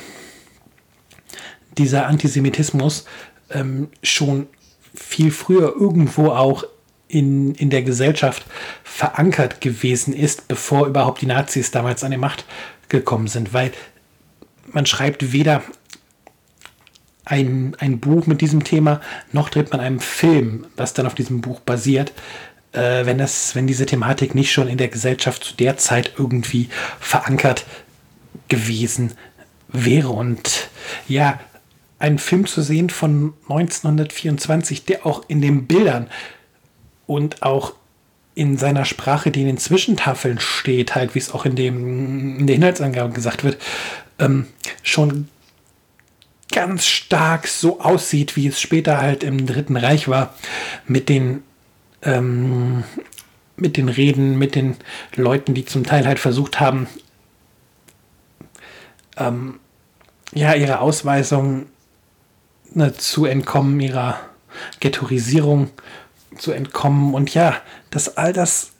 dieser 1.77 2.07
Antisemitismus 2.07 3.05
ähm, 3.49 3.89
schon 4.01 4.47
viel 4.93 5.31
früher 5.31 5.73
irgendwo 5.75 6.31
auch 6.31 6.65
in, 7.07 7.53
in 7.55 7.69
der 7.69 7.83
Gesellschaft 7.83 8.43
verankert 8.83 9.61
gewesen 9.61 10.13
ist, 10.13 10.47
bevor 10.47 10.87
überhaupt 10.87 11.21
die 11.21 11.27
Nazis 11.27 11.71
damals 11.71 12.03
an 12.03 12.11
die 12.11 12.17
Macht 12.17 12.45
gekommen 12.89 13.27
sind, 13.27 13.53
weil 13.53 13.71
man 14.71 14.85
schreibt 14.85 15.31
weder 15.31 15.61
ein, 17.25 17.75
ein 17.79 17.99
Buch 17.99 18.27
mit 18.27 18.41
diesem 18.41 18.63
Thema, 18.63 19.01
noch 19.31 19.49
dreht 19.49 19.71
man 19.71 19.79
einen 19.79 19.99
Film, 19.99 20.65
was 20.75 20.93
dann 20.93 21.05
auf 21.05 21.15
diesem 21.15 21.41
Buch 21.41 21.59
basiert, 21.59 22.11
äh, 22.73 23.05
wenn, 23.05 23.17
das, 23.17 23.55
wenn 23.55 23.67
diese 23.67 23.85
Thematik 23.85 24.35
nicht 24.35 24.51
schon 24.51 24.67
in 24.67 24.77
der 24.77 24.89
Gesellschaft 24.89 25.43
zu 25.43 25.55
der 25.55 25.77
Zeit 25.77 26.13
irgendwie 26.17 26.69
verankert 26.99 27.65
gewesen 28.47 29.13
wäre. 29.69 30.09
Und 30.09 30.69
ja, 31.07 31.39
einen 32.03 32.19
Film 32.19 32.45
zu 32.45 32.61
sehen 32.61 32.89
von 32.89 33.33
1924, 33.43 34.83
der 34.83 35.05
auch 35.05 35.23
in 35.29 35.39
den 35.39 35.67
Bildern 35.67 36.09
und 37.07 37.43
auch 37.43 37.73
in 38.35 38.57
seiner 38.57 38.83
Sprache, 38.83 39.31
die 39.31 39.39
in 39.39 39.47
den 39.47 39.57
Zwischentafeln 39.57 40.37
steht, 40.39 40.95
halt 40.95 41.15
wie 41.15 41.19
es 41.19 41.31
auch 41.31 41.45
in, 41.45 41.55
dem, 41.55 42.39
in 42.39 42.47
der 42.47 42.57
Inhaltsangabe 42.57 43.13
gesagt 43.13 43.45
wird, 43.45 43.57
ähm, 44.19 44.47
schon 44.81 45.29
ganz 46.51 46.85
stark 46.85 47.47
so 47.47 47.79
aussieht, 47.79 48.35
wie 48.35 48.47
es 48.47 48.59
später 48.59 48.99
halt 48.99 49.23
im 49.23 49.45
Dritten 49.45 49.77
Reich 49.77 50.09
war, 50.09 50.35
mit 50.85 51.07
den 51.07 51.41
ähm, 52.01 52.83
mit 53.55 53.77
den 53.77 53.87
Reden, 53.87 54.37
mit 54.37 54.55
den 54.55 54.75
Leuten, 55.15 55.53
die 55.53 55.63
zum 55.63 55.85
Teil 55.85 56.05
halt 56.05 56.19
versucht 56.19 56.59
haben, 56.59 56.87
ähm, 59.15 59.59
ja, 60.33 60.53
ihre 60.53 60.79
Ausweisung 60.79 61.67
ne, 62.73 62.93
zu 62.93 63.25
entkommen, 63.25 63.79
ihrer 63.79 64.19
Ghettoisierung 64.79 65.69
zu 66.37 66.51
entkommen. 66.51 67.13
Und 67.13 67.33
ja, 67.33 67.61
dass 67.89 68.17
all 68.17 68.33
das 68.33 68.71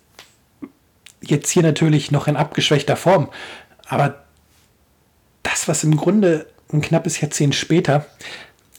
jetzt 1.21 1.49
hier 1.49 1.63
natürlich 1.63 2.11
noch 2.11 2.27
in 2.27 2.35
abgeschwächter 2.35 2.95
Form, 2.95 3.29
aber 3.87 4.23
das, 5.43 5.67
was 5.67 5.83
im 5.83 5.97
Grunde 5.97 6.47
ein 6.71 6.81
knappes 6.81 7.21
Jahrzehnt 7.21 7.55
später 7.55 8.05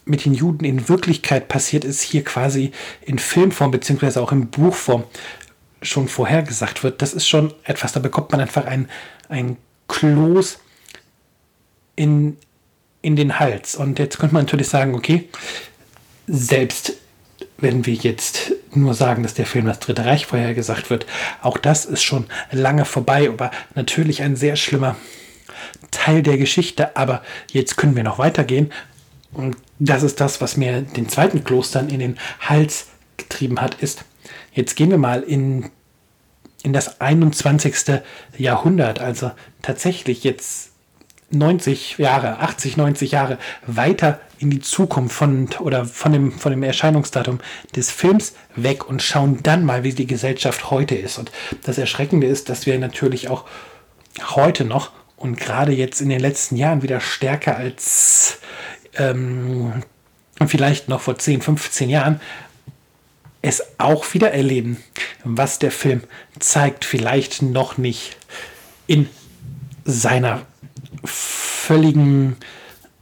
mit 0.05 0.25
den 0.25 0.35
Juden 0.35 0.65
in 0.65 0.89
Wirklichkeit 0.89 1.49
passiert 1.49 1.85
ist, 1.85 2.03
hier 2.03 2.25
quasi 2.25 2.73
in 3.03 3.19
Filmform 3.19 3.71
beziehungsweise 3.71 4.21
auch 4.21 4.33
in 4.33 4.49
Buchform 4.49 5.05
schon 5.81 6.09
vorhergesagt 6.09 6.83
wird, 6.83 7.01
das 7.03 7.15
ist 7.15 7.29
schon 7.29 7.53
etwas, 7.63 7.93
da 7.93 8.01
bekommt 8.01 8.33
man 8.33 8.41
einfach 8.41 8.67
ein, 8.67 8.89
ein 9.29 9.57
Kloß 9.89 10.59
in, 11.97 12.37
in 13.05 13.17
den 13.17 13.39
Hals. 13.39 13.75
Und 13.75 13.99
jetzt 13.99 14.19
könnte 14.19 14.35
man 14.35 14.45
natürlich 14.45 14.69
sagen, 14.69 14.95
okay, 14.95 15.29
selbst 16.27 16.95
wenn 17.59 17.85
wir 17.85 17.95
jetzt 17.95 18.53
nur 18.73 18.95
sagen, 18.95 19.23
dass 19.23 19.35
der 19.35 19.47
Film 19.47 19.67
das 19.67 19.79
Dritte 19.79 20.05
Reich 20.05 20.27
vorhergesagt 20.27 20.89
wird, 20.91 21.07
auch 21.43 21.59
das 21.59 21.85
ist 21.85 22.03
schon 22.03 22.27
lange 22.51 22.85
vorbei, 22.85 23.29
aber 23.29 23.51
natürlich 23.75 24.23
ein 24.23 24.37
sehr 24.37 24.57
schlimmer 24.57 24.97
Teil 25.91 26.23
der 26.23 26.39
Geschichte. 26.39 26.97
Aber 26.97 27.23
jetzt 27.53 27.77
können 27.77 27.95
wir 27.95 28.05
noch 28.05 28.19
weitergehen. 28.19 28.73
Und 29.33 29.57
das 29.79 30.03
ist 30.03 30.21
das, 30.21 30.41
was 30.41 30.57
mir 30.57 30.81
den 30.81 31.09
zweiten 31.09 31.45
Klostern 31.45 31.91
in 31.91 31.99
den 31.99 32.19
Hals 32.41 32.87
getrieben 33.19 33.61
hat, 33.61 33.75
ist, 33.83 34.05
jetzt 34.53 34.77
gehen 34.77 34.91
wir 34.91 34.99
mal 34.99 35.23
in, 35.23 35.71
in 36.63 36.73
das 36.73 37.01
21. 37.03 38.01
Jahrhundert, 38.39 38.99
also 38.99 39.31
tatsächlich 39.61 40.25
jetzt 40.25 40.74
90 41.35 41.99
Jahre, 41.99 42.39
80, 42.41 42.77
90 42.77 43.13
Jahre 43.13 43.39
weiter 43.67 44.21
in 44.39 44.51
die 44.51 44.61
Zukunft 44.61 45.15
von 45.15 45.49
oder 45.61 45.85
von 45.85 46.13
dem, 46.13 46.33
von 46.33 46.53
dem 46.53 46.63
Erscheinungsdatum 46.63 47.41
des 47.75 47.91
Films 47.91 48.35
weg 48.57 48.89
und 48.89 49.03
schauen 49.03 49.43
dann 49.43 49.65
mal, 49.65 49.85
wie 49.85 49.93
die 49.93 50.07
Gesellschaft 50.07 50.71
heute 50.71 50.95
ist. 50.95 51.19
Und 51.19 51.31
das 51.63 51.79
Erschreckende 51.79 52.27
ist, 52.27 52.49
dass 52.49 52.67
wir 52.67 52.79
natürlich 52.79 53.29
auch 53.29 53.45
heute 54.35 54.65
noch 54.65 54.93
und 55.17 55.37
gerade 55.37 55.73
jetzt 55.73 56.01
in 56.01 56.09
den 56.09 56.21
letzten 56.21 56.57
Jahren 56.57 56.83
wieder 56.83 57.01
stärker 57.01 57.57
als 57.57 58.39
ähm, 58.97 59.83
vielleicht 60.47 60.89
noch 60.89 61.01
vor 61.01 61.19
10, 61.19 61.41
15 61.41 61.89
Jahren 61.89 62.21
es 63.45 63.63
auch 63.79 64.15
wieder 64.15 64.33
erleben, 64.33 64.83
was 65.23 65.59
der 65.59 65.71
Film 65.71 66.03
zeigt, 66.39 66.85
vielleicht 66.85 67.43
noch 67.43 67.77
nicht 67.77 68.17
in 68.87 69.09
seiner 69.85 70.43
völligen 71.03 72.37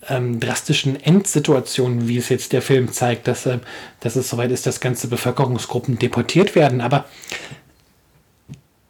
ähm, 0.08 0.40
drastischen 0.40 1.00
Endsituation, 1.00 2.08
wie 2.08 2.18
es 2.18 2.28
jetzt 2.28 2.52
der 2.52 2.62
Film 2.62 2.92
zeigt, 2.92 3.28
dass, 3.28 3.46
äh, 3.46 3.58
dass 4.00 4.16
es 4.16 4.28
soweit 4.28 4.50
ist, 4.50 4.66
dass 4.66 4.80
ganze 4.80 5.08
Bevölkerungsgruppen 5.08 5.98
deportiert 5.98 6.54
werden. 6.54 6.80
Aber 6.80 7.04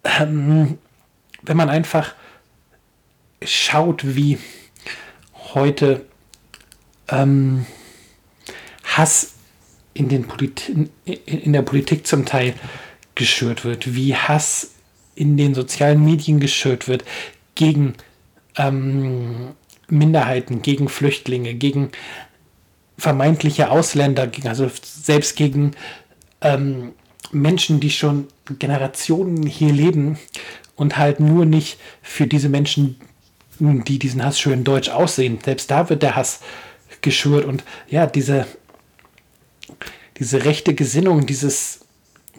ähm, 0.03 0.77
wenn 1.41 1.57
man 1.57 1.69
einfach 1.69 2.13
schaut, 3.43 4.15
wie 4.15 4.39
heute 5.53 6.05
ähm, 7.09 7.65
Hass 8.83 9.33
in, 9.93 10.09
den 10.09 10.27
Polit 10.27 10.71
in 11.05 11.53
der 11.53 11.61
Politik 11.61 12.07
zum 12.07 12.25
Teil 12.25 12.55
geschürt 13.15 13.63
wird, 13.63 13.93
wie 13.93 14.15
Hass 14.15 14.71
in 15.15 15.37
den 15.37 15.53
sozialen 15.53 16.03
Medien 16.03 16.39
geschürt 16.39 16.87
wird 16.87 17.03
gegen 17.55 17.93
ähm, 18.57 19.51
Minderheiten, 19.87 20.61
gegen 20.61 20.89
Flüchtlinge, 20.89 21.53
gegen 21.53 21.91
vermeintliche 22.97 23.69
Ausländer, 23.69 24.29
also 24.45 24.69
selbst 24.81 25.35
gegen 25.35 25.71
ähm, 26.41 26.93
Menschen, 27.31 27.79
die 27.79 27.89
schon 27.89 28.27
Generationen 28.59 29.45
hier 29.45 29.71
leben 29.71 30.17
und 30.75 30.97
halt 30.97 31.19
nur 31.19 31.45
nicht 31.45 31.79
für 32.01 32.27
diese 32.27 32.49
Menschen, 32.49 32.99
die 33.59 33.99
diesen 33.99 34.23
Hass 34.23 34.39
schön 34.39 34.63
deutsch 34.63 34.89
aussehen. 34.89 35.39
Selbst 35.43 35.71
da 35.71 35.89
wird 35.89 36.03
der 36.03 36.15
Hass 36.15 36.41
geschürt 37.01 37.45
und 37.45 37.63
ja, 37.89 38.05
diese, 38.05 38.45
diese 40.17 40.45
rechte 40.45 40.73
Gesinnung, 40.73 41.25
dieses 41.25 41.82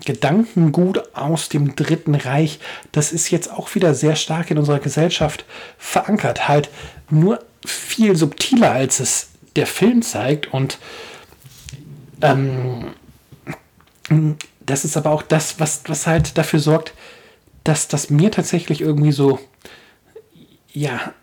Gedankengut 0.05 1.15
aus 1.15 1.49
dem 1.49 1.77
Dritten 1.77 2.15
Reich, 2.15 2.59
das 2.93 3.13
ist 3.13 3.31
jetzt 3.31 3.51
auch 3.51 3.75
wieder 3.75 3.95
sehr 3.95 4.17
stark 4.17 4.51
in 4.51 4.59
unserer 4.59 4.81
Gesellschaft 4.81 5.45
verankert. 5.79 6.49
Halt 6.49 6.69
nur 7.11 7.45
viel 7.65 8.17
subtiler, 8.17 8.73
als 8.73 9.01
es 9.01 9.29
der 9.57 9.67
Film 9.67 10.03
zeigt. 10.03 10.53
Und 10.53 10.79
ähm, 12.21 12.95
das 14.61 14.85
ist 14.85 14.97
aber 14.97 15.11
auch 15.11 15.23
das, 15.23 15.61
was, 15.61 15.83
was 15.87 16.07
halt 16.07 16.37
dafür 16.37 16.61
sorgt, 16.61 16.93
dass 17.63 17.89
das 17.89 18.11
mir 18.11 18.31
tatsächlich 18.31 18.81
irgendwie 18.81 19.13
so, 19.13 19.39
ja, 20.73 21.15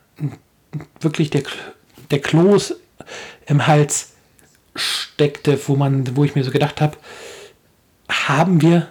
wirklich 1.00 1.30
der, 1.30 1.44
der 2.10 2.20
Kloß 2.20 2.76
im 3.46 3.68
Hals 3.68 4.12
steckte, 4.76 5.60
wo 5.68 5.76
man, 5.76 6.16
wo 6.16 6.24
ich 6.24 6.36
mir 6.36 6.44
so 6.44 6.52
gedacht 6.52 6.82
habe, 6.82 6.98
haben 8.12 8.62
wir 8.62 8.88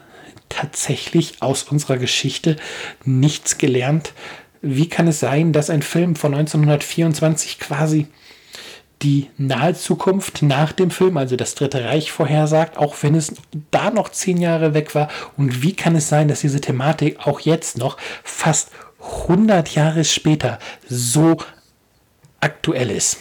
tatsächlich 0.48 1.40
aus 1.40 1.62
unserer 1.64 1.98
Geschichte 1.98 2.56
nichts 3.04 3.58
gelernt? 3.58 4.12
Wie 4.62 4.88
kann 4.88 5.08
es 5.08 5.20
sein, 5.20 5.52
dass 5.52 5.70
ein 5.70 5.82
Film 5.82 6.16
von 6.16 6.34
1924 6.34 7.58
quasi 7.58 8.08
die 9.02 9.30
nahe 9.38 9.74
Zukunft 9.74 10.42
nach 10.42 10.72
dem 10.72 10.90
Film, 10.90 11.16
also 11.16 11.36
das 11.36 11.54
Dritte 11.54 11.84
Reich, 11.84 12.12
vorhersagt, 12.12 12.76
auch 12.76 12.96
wenn 13.00 13.14
es 13.14 13.34
da 13.70 13.90
noch 13.90 14.10
zehn 14.10 14.36
Jahre 14.36 14.74
weg 14.74 14.94
war? 14.94 15.08
Und 15.38 15.62
wie 15.62 15.74
kann 15.74 15.96
es 15.96 16.08
sein, 16.08 16.28
dass 16.28 16.40
diese 16.40 16.60
Thematik 16.60 17.26
auch 17.26 17.40
jetzt 17.40 17.78
noch 17.78 17.96
fast 18.22 18.70
100 19.00 19.74
Jahre 19.74 20.04
später 20.04 20.58
so 20.86 21.38
aktuell 22.40 22.90
ist? 22.90 23.18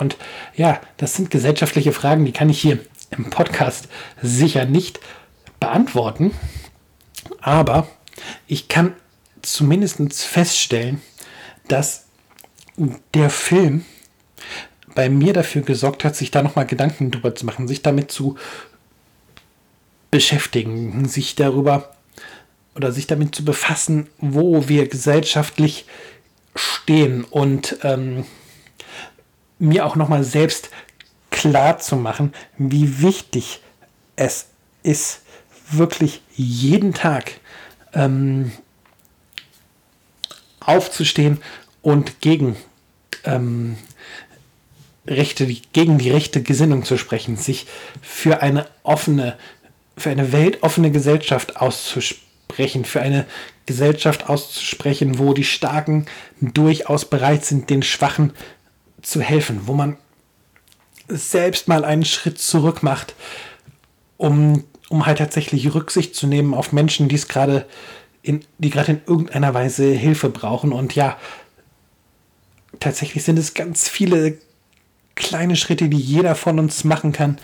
Und 0.00 0.16
ja, 0.56 0.80
das 0.96 1.14
sind 1.14 1.30
gesellschaftliche 1.30 1.92
Fragen, 1.92 2.24
die 2.24 2.32
kann 2.32 2.48
ich 2.48 2.60
hier 2.60 2.78
im 3.16 3.30
Podcast 3.30 3.88
sicher 4.22 4.64
nicht 4.64 5.00
beantworten, 5.60 6.32
aber 7.40 7.88
ich 8.46 8.68
kann 8.68 8.94
zumindest 9.42 10.22
feststellen, 10.22 11.00
dass 11.68 12.06
der 13.14 13.30
Film 13.30 13.84
bei 14.94 15.08
mir 15.08 15.32
dafür 15.32 15.62
gesorgt 15.62 16.04
hat, 16.04 16.16
sich 16.16 16.30
da 16.30 16.42
nochmal 16.42 16.66
Gedanken 16.66 17.10
drüber 17.10 17.34
zu 17.34 17.46
machen, 17.46 17.68
sich 17.68 17.82
damit 17.82 18.10
zu 18.10 18.36
beschäftigen, 20.10 21.08
sich 21.08 21.34
darüber 21.34 21.96
oder 22.76 22.92
sich 22.92 23.06
damit 23.06 23.34
zu 23.34 23.44
befassen, 23.44 24.08
wo 24.18 24.68
wir 24.68 24.88
gesellschaftlich 24.88 25.86
stehen 26.54 27.24
und 27.24 27.78
ähm, 27.82 28.24
mir 29.58 29.86
auch 29.86 29.96
nochmal 29.96 30.24
selbst 30.24 30.70
klar 31.44 31.78
zu 31.78 31.96
machen, 31.96 32.32
wie 32.56 33.02
wichtig 33.02 33.60
es 34.16 34.46
ist, 34.82 35.20
wirklich 35.70 36.22
jeden 36.34 36.94
Tag 36.94 37.32
ähm, 37.92 38.50
aufzustehen 40.60 41.42
und 41.82 42.22
gegen 42.22 42.56
ähm, 43.24 43.76
Rechte, 45.06 45.46
gegen 45.74 45.98
die 45.98 46.10
rechte 46.10 46.42
Gesinnung 46.42 46.82
zu 46.84 46.96
sprechen, 46.96 47.36
sich 47.36 47.66
für 48.00 48.40
eine 48.40 48.66
offene, 48.82 49.36
für 49.98 50.08
eine 50.08 50.32
weltoffene 50.32 50.90
Gesellschaft 50.90 51.58
auszusprechen, 51.58 52.86
für 52.86 53.02
eine 53.02 53.26
Gesellschaft 53.66 54.30
auszusprechen, 54.30 55.18
wo 55.18 55.34
die 55.34 55.44
Starken 55.44 56.06
durchaus 56.40 57.04
bereit 57.04 57.44
sind, 57.44 57.68
den 57.68 57.82
Schwachen 57.82 58.32
zu 59.02 59.20
helfen, 59.20 59.66
wo 59.66 59.74
man 59.74 59.98
selbst 61.08 61.68
mal 61.68 61.84
einen 61.84 62.04
Schritt 62.04 62.38
zurück 62.38 62.82
macht, 62.82 63.14
um, 64.16 64.64
um 64.88 65.06
halt 65.06 65.18
tatsächlich 65.18 65.74
Rücksicht 65.74 66.14
zu 66.14 66.26
nehmen 66.26 66.54
auf 66.54 66.72
Menschen, 66.72 67.08
die 67.08 67.16
es 67.16 67.28
gerade 67.28 67.66
in, 68.22 68.44
die 68.58 68.70
gerade 68.70 68.92
in 68.92 69.00
irgendeiner 69.06 69.52
Weise 69.52 69.90
Hilfe 69.90 70.30
brauchen. 70.30 70.72
Und 70.72 70.94
ja, 70.94 71.18
tatsächlich 72.80 73.22
sind 73.22 73.38
es 73.38 73.54
ganz 73.54 73.88
viele 73.88 74.38
kleine 75.14 75.56
Schritte, 75.56 75.88
die 75.88 75.98
jeder 75.98 76.34
von 76.34 76.58
uns 76.58 76.84
machen 76.84 77.12
kann, 77.12 77.38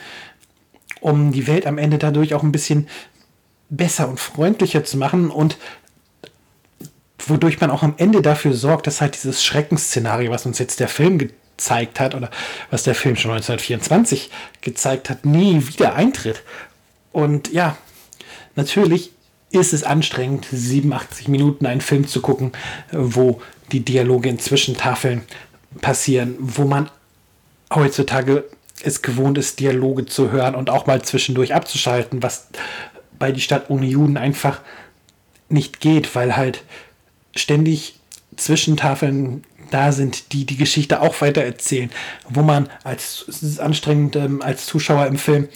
um 1.00 1.32
die 1.32 1.46
Welt 1.46 1.66
am 1.66 1.78
Ende 1.78 1.98
dadurch 1.98 2.34
auch 2.34 2.42
ein 2.42 2.52
bisschen 2.52 2.88
besser 3.68 4.08
und 4.08 4.18
freundlicher 4.18 4.84
zu 4.84 4.96
machen 4.96 5.30
und 5.30 5.56
wodurch 7.18 7.60
man 7.60 7.70
auch 7.70 7.82
am 7.82 7.94
Ende 7.98 8.22
dafür 8.22 8.54
sorgt, 8.54 8.86
dass 8.86 9.00
halt 9.00 9.14
dieses 9.14 9.44
Schreckensszenario, 9.44 10.30
was 10.30 10.46
uns 10.46 10.58
jetzt 10.58 10.80
der 10.80 10.88
Film 10.88 11.18
gezeigt 11.60 12.00
hat 12.00 12.14
oder 12.14 12.30
was 12.70 12.84
der 12.84 12.94
Film 12.94 13.16
schon 13.16 13.32
1924 13.32 14.30
gezeigt 14.62 15.10
hat, 15.10 15.26
nie 15.26 15.66
wieder 15.68 15.94
eintritt. 15.94 16.42
Und 17.12 17.52
ja, 17.52 17.76
natürlich 18.56 19.12
ist 19.50 19.74
es 19.74 19.84
anstrengend, 19.84 20.46
87 20.50 21.28
Minuten 21.28 21.66
einen 21.66 21.82
Film 21.82 22.06
zu 22.06 22.22
gucken, 22.22 22.52
wo 22.92 23.42
die 23.72 23.84
Dialoge 23.84 24.30
in 24.30 24.38
Zwischentafeln 24.38 25.22
passieren, 25.82 26.36
wo 26.38 26.64
man 26.64 26.88
heutzutage 27.72 28.44
es 28.82 29.02
gewohnt 29.02 29.36
ist, 29.36 29.60
Dialoge 29.60 30.06
zu 30.06 30.30
hören 30.30 30.54
und 30.54 30.70
auch 30.70 30.86
mal 30.86 31.02
zwischendurch 31.02 31.54
abzuschalten, 31.54 32.22
was 32.22 32.48
bei 33.18 33.32
die 33.32 33.42
Stadt 33.42 33.68
ohne 33.68 33.84
Juden 33.84 34.16
einfach 34.16 34.60
nicht 35.50 35.80
geht, 35.80 36.14
weil 36.14 36.36
halt 36.36 36.64
ständig 37.36 37.96
Zwischentafeln 38.36 39.44
da 39.70 39.92
sind, 39.92 40.32
die 40.32 40.44
die 40.44 40.56
Geschichte 40.56 41.00
auch 41.00 41.20
weiter 41.20 41.42
erzählen, 41.42 41.90
wo 42.28 42.42
man 42.42 42.68
als 42.84 43.24
es 43.28 43.42
ist 43.42 43.60
anstrengend 43.60 44.16
ähm, 44.16 44.42
als 44.42 44.66
Zuschauer 44.66 45.06
im 45.06 45.16
Film 45.16 45.48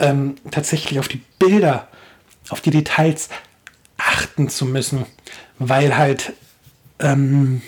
ähm, 0.00 0.36
tatsächlich 0.50 0.98
auf 0.98 1.08
die 1.08 1.22
Bilder, 1.38 1.88
auf 2.48 2.60
die 2.60 2.70
Details 2.70 3.28
achten 3.96 4.48
zu 4.48 4.64
müssen, 4.64 5.06
weil 5.58 5.96
halt 5.96 6.32
ähm, 7.00 7.62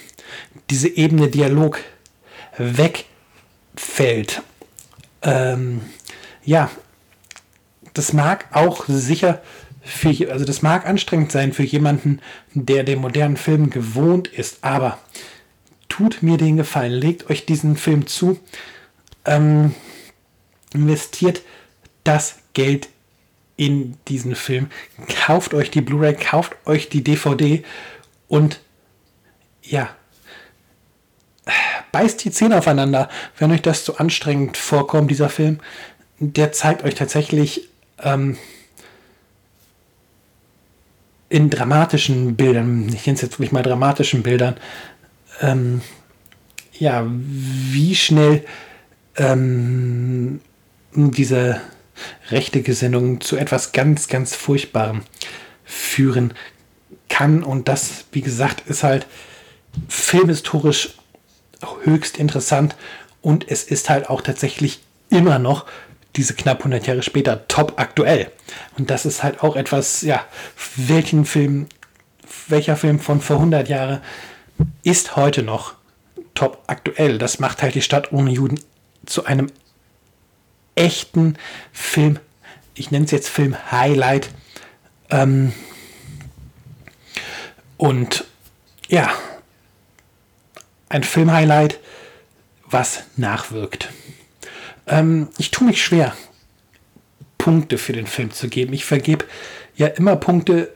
diese 0.70 0.88
Ebene 0.88 1.28
Dialog 1.28 1.80
wegfällt. 2.56 4.42
Ähm, 5.22 5.82
ja, 6.44 6.70
das 7.94 8.12
mag 8.12 8.46
auch 8.52 8.84
sicher 8.86 9.42
für, 9.82 10.30
also 10.30 10.44
das 10.44 10.62
mag 10.62 10.86
anstrengend 10.86 11.32
sein 11.32 11.52
für 11.52 11.62
jemanden, 11.62 12.20
der 12.54 12.84
den 12.84 13.00
modernen 13.00 13.36
Film 13.36 13.70
gewohnt 13.70 14.28
ist, 14.28 14.62
aber 14.62 14.98
tut 15.90 16.22
mir 16.22 16.38
den 16.38 16.56
Gefallen, 16.56 16.92
legt 16.92 17.28
euch 17.28 17.44
diesen 17.44 17.76
Film 17.76 18.06
zu, 18.06 18.40
ähm, 19.26 19.74
investiert 20.72 21.42
das 22.04 22.38
Geld 22.54 22.88
in 23.56 23.98
diesen 24.08 24.34
Film, 24.34 24.70
kauft 25.26 25.52
euch 25.52 25.70
die 25.70 25.82
Blu-ray, 25.82 26.14
kauft 26.14 26.56
euch 26.64 26.88
die 26.88 27.04
DVD 27.04 27.62
und 28.28 28.60
ja, 29.62 29.90
beißt 31.92 32.24
die 32.24 32.30
Zähne 32.30 32.56
aufeinander, 32.56 33.10
wenn 33.36 33.52
euch 33.52 33.60
das 33.60 33.84
zu 33.84 33.98
anstrengend 33.98 34.56
vorkommt, 34.56 35.10
dieser 35.10 35.28
Film. 35.28 35.58
Der 36.18 36.52
zeigt 36.52 36.84
euch 36.84 36.94
tatsächlich 36.94 37.68
ähm, 37.98 38.38
in 41.28 41.50
dramatischen 41.50 42.36
Bildern, 42.36 42.88
ich 42.88 43.06
nenne 43.06 43.16
es 43.16 43.22
jetzt 43.22 43.34
wirklich 43.34 43.52
mal 43.52 43.62
dramatischen 43.62 44.22
Bildern, 44.22 44.56
ähm, 45.40 45.82
ja, 46.78 47.06
wie 47.06 47.94
schnell 47.94 48.44
ähm, 49.16 50.40
diese 50.92 51.60
rechte 52.30 52.62
Gesinnung 52.62 53.20
zu 53.20 53.36
etwas 53.36 53.72
ganz, 53.72 54.08
ganz 54.08 54.34
Furchtbarem 54.34 55.02
führen 55.64 56.34
kann. 57.08 57.42
Und 57.42 57.68
das, 57.68 58.06
wie 58.12 58.22
gesagt, 58.22 58.68
ist 58.68 58.82
halt 58.82 59.06
filmhistorisch 59.88 60.94
höchst 61.84 62.16
interessant 62.16 62.74
und 63.20 63.50
es 63.50 63.64
ist 63.64 63.90
halt 63.90 64.08
auch 64.08 64.22
tatsächlich 64.22 64.80
immer 65.10 65.38
noch 65.38 65.66
diese 66.16 66.34
knapp 66.34 66.58
100 66.58 66.86
Jahre 66.86 67.02
später 67.02 67.46
top 67.46 67.74
aktuell. 67.76 68.30
Und 68.78 68.90
das 68.90 69.06
ist 69.06 69.22
halt 69.22 69.42
auch 69.42 69.56
etwas, 69.56 70.02
ja, 70.02 70.24
welchen 70.76 71.24
Film, 71.24 71.66
welcher 72.48 72.76
Film 72.76 72.98
von 72.98 73.20
vor 73.20 73.36
100 73.36 73.68
Jahren 73.68 74.00
ist 74.82 75.16
heute 75.16 75.42
noch 75.42 75.74
top 76.34 76.62
aktuell? 76.66 77.18
Das 77.18 77.38
macht 77.38 77.62
halt 77.62 77.74
die 77.74 77.82
Stadt 77.82 78.12
ohne 78.12 78.30
Juden 78.30 78.60
zu 79.06 79.24
einem 79.24 79.50
echten 80.74 81.36
Film. 81.72 82.18
Ich 82.74 82.90
nenne 82.90 83.04
es 83.04 83.10
jetzt 83.10 83.28
Film 83.28 83.56
Highlight. 83.70 84.30
Ähm 85.10 85.52
und 87.76 88.24
ja, 88.88 89.10
ein 90.90 91.04
Film-Highlight, 91.04 91.78
was 92.66 93.04
nachwirkt. 93.16 93.88
Ähm, 94.86 95.28
ich 95.38 95.50
tue 95.50 95.68
mich 95.68 95.82
schwer, 95.82 96.14
Punkte 97.38 97.78
für 97.78 97.92
den 97.92 98.06
Film 98.06 98.32
zu 98.32 98.48
geben. 98.48 98.74
Ich 98.74 98.84
vergebe 98.84 99.24
ja 99.76 99.86
immer 99.86 100.16
Punkte 100.16 100.74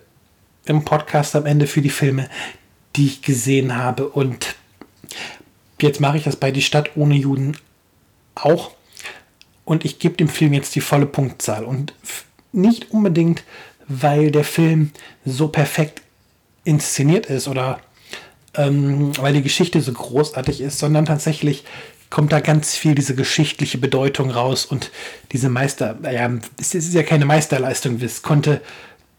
im 0.64 0.84
Podcast 0.84 1.36
am 1.36 1.44
Ende 1.44 1.66
für 1.66 1.82
die 1.82 1.90
Filme, 1.90 2.30
die 2.96 3.06
ich 3.06 3.22
gesehen 3.22 3.76
habe. 3.76 4.08
Und 4.08 4.56
jetzt 5.80 6.00
mache 6.00 6.16
ich 6.16 6.24
das 6.24 6.36
bei 6.36 6.50
Die 6.50 6.62
Stadt 6.62 6.96
ohne 6.96 7.14
Juden 7.14 7.56
auch. 8.34 8.72
Und 9.64 9.84
ich 9.84 9.98
gebe 9.98 10.16
dem 10.16 10.28
Film 10.28 10.52
jetzt 10.52 10.74
die 10.74 10.80
volle 10.80 11.06
Punktzahl. 11.06 11.64
Und 11.64 11.94
nicht 12.52 12.90
unbedingt, 12.90 13.44
weil 13.88 14.30
der 14.30 14.44
Film 14.44 14.90
so 15.24 15.48
perfekt 15.48 16.02
inszeniert 16.64 17.26
ist 17.26 17.48
oder 17.48 17.80
ähm, 18.54 19.12
weil 19.18 19.34
die 19.34 19.42
Geschichte 19.42 19.80
so 19.80 19.92
großartig 19.92 20.60
ist, 20.60 20.78
sondern 20.78 21.06
tatsächlich 21.06 21.64
kommt 22.10 22.32
da 22.32 22.40
ganz 22.40 22.76
viel 22.76 22.94
diese 22.94 23.14
geschichtliche 23.14 23.78
Bedeutung 23.78 24.30
raus 24.30 24.64
und 24.64 24.90
diese 25.32 25.48
Meister, 25.48 25.98
ja, 26.04 26.30
es 26.60 26.74
ist 26.74 26.94
ja 26.94 27.02
keine 27.02 27.24
Meisterleistung, 27.24 27.98
das 27.98 28.22
konnte 28.22 28.60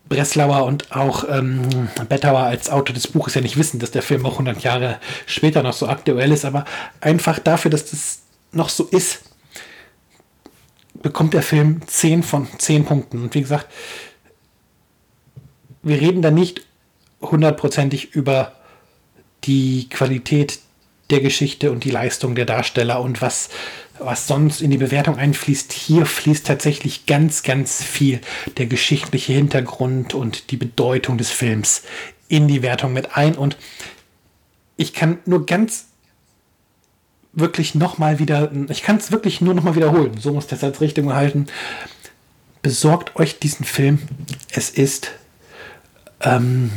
Breslauer 0.07 0.65
und 0.65 0.91
auch 0.91 1.25
ähm, 1.29 1.89
Bettauer 2.07 2.41
als 2.41 2.69
Autor 2.69 2.93
des 2.93 3.07
Buches 3.07 3.33
ja 3.33 3.41
nicht 3.41 3.57
wissen, 3.57 3.79
dass 3.79 3.91
der 3.91 4.03
Film 4.03 4.25
auch 4.25 4.33
100 4.33 4.61
Jahre 4.61 4.99
später 5.25 5.63
noch 5.63 5.73
so 5.73 5.87
aktuell 5.87 6.31
ist, 6.31 6.45
aber 6.45 6.65
einfach 7.01 7.39
dafür, 7.39 7.71
dass 7.71 7.89
das 7.89 8.21
noch 8.51 8.69
so 8.69 8.85
ist, 8.85 9.23
bekommt 11.01 11.33
der 11.33 11.41
Film 11.41 11.81
10 11.85 12.23
von 12.23 12.47
10 12.57 12.85
Punkten. 12.85 13.23
Und 13.23 13.33
wie 13.33 13.41
gesagt, 13.41 13.67
wir 15.81 15.99
reden 15.99 16.21
da 16.21 16.31
nicht 16.31 16.65
hundertprozentig 17.21 18.15
über 18.15 18.53
die 19.43 19.89
Qualität 19.89 20.59
der 21.09 21.21
Geschichte 21.21 21.71
und 21.71 21.83
die 21.83 21.91
Leistung 21.91 22.35
der 22.35 22.45
Darsteller 22.45 23.01
und 23.01 23.21
was, 23.21 23.49
was 23.99 24.27
sonst 24.27 24.61
in 24.61 24.71
die 24.71 24.77
Bewertung 24.77 25.17
einfließt. 25.17 25.71
Hier 25.71 26.05
fließt 26.05 26.45
tatsächlich 26.45 27.05
ganz, 27.05 27.43
ganz 27.43 27.83
viel 27.83 28.21
der 28.57 28.65
geschichtliche 28.65 29.33
Hintergrund 29.33 30.13
und 30.13 30.51
die 30.51 30.57
Bedeutung 30.57 31.17
des 31.17 31.31
Films 31.31 31.83
in 32.27 32.47
die 32.47 32.61
Wertung 32.61 32.93
mit 32.93 33.15
ein. 33.15 33.35
Und 33.35 33.57
ich 34.77 34.93
kann 34.93 35.19
nur 35.25 35.45
ganz 35.45 35.87
wirklich 37.33 37.75
nochmal 37.75 38.19
wieder, 38.19 38.51
ich 38.69 38.83
kann 38.83 38.97
es 38.97 39.11
wirklich 39.11 39.41
nur 39.41 39.53
nochmal 39.53 39.75
wiederholen. 39.75 40.17
So 40.19 40.33
muss 40.33 40.47
das 40.47 40.63
als 40.63 40.81
Richtung 40.81 41.13
halten. 41.13 41.47
Besorgt 42.61 43.15
euch 43.17 43.39
diesen 43.39 43.65
Film. 43.65 43.99
Es 44.51 44.69
ist 44.69 45.11
ähm, 46.21 46.71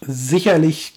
sicherlich 0.00 0.95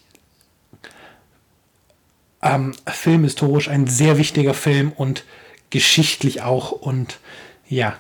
ähm, 2.42 2.74
filmhistorisch 2.86 3.70
ein 3.70 3.88
sehr 3.88 4.18
wichtiger 4.18 4.54
Film 4.54 4.92
und 4.92 5.24
geschichtlich 5.70 6.42
auch. 6.42 6.72
Und 6.72 7.20
ja, 7.68 7.96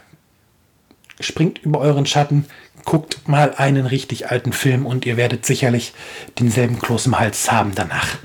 springt 1.20 1.60
über 1.60 1.80
euren 1.80 2.06
Schatten, 2.06 2.46
guckt 2.86 3.28
mal 3.28 3.54
einen 3.56 3.86
richtig 3.86 4.32
alten 4.32 4.54
Film 4.54 4.86
und 4.86 5.06
ihr 5.06 5.18
werdet 5.18 5.46
sicherlich 5.46 5.94
denselben 6.40 6.80
Kloß 6.80 7.08
im 7.08 7.20
Hals 7.20 7.52
haben 7.52 7.76
danach 7.76 8.18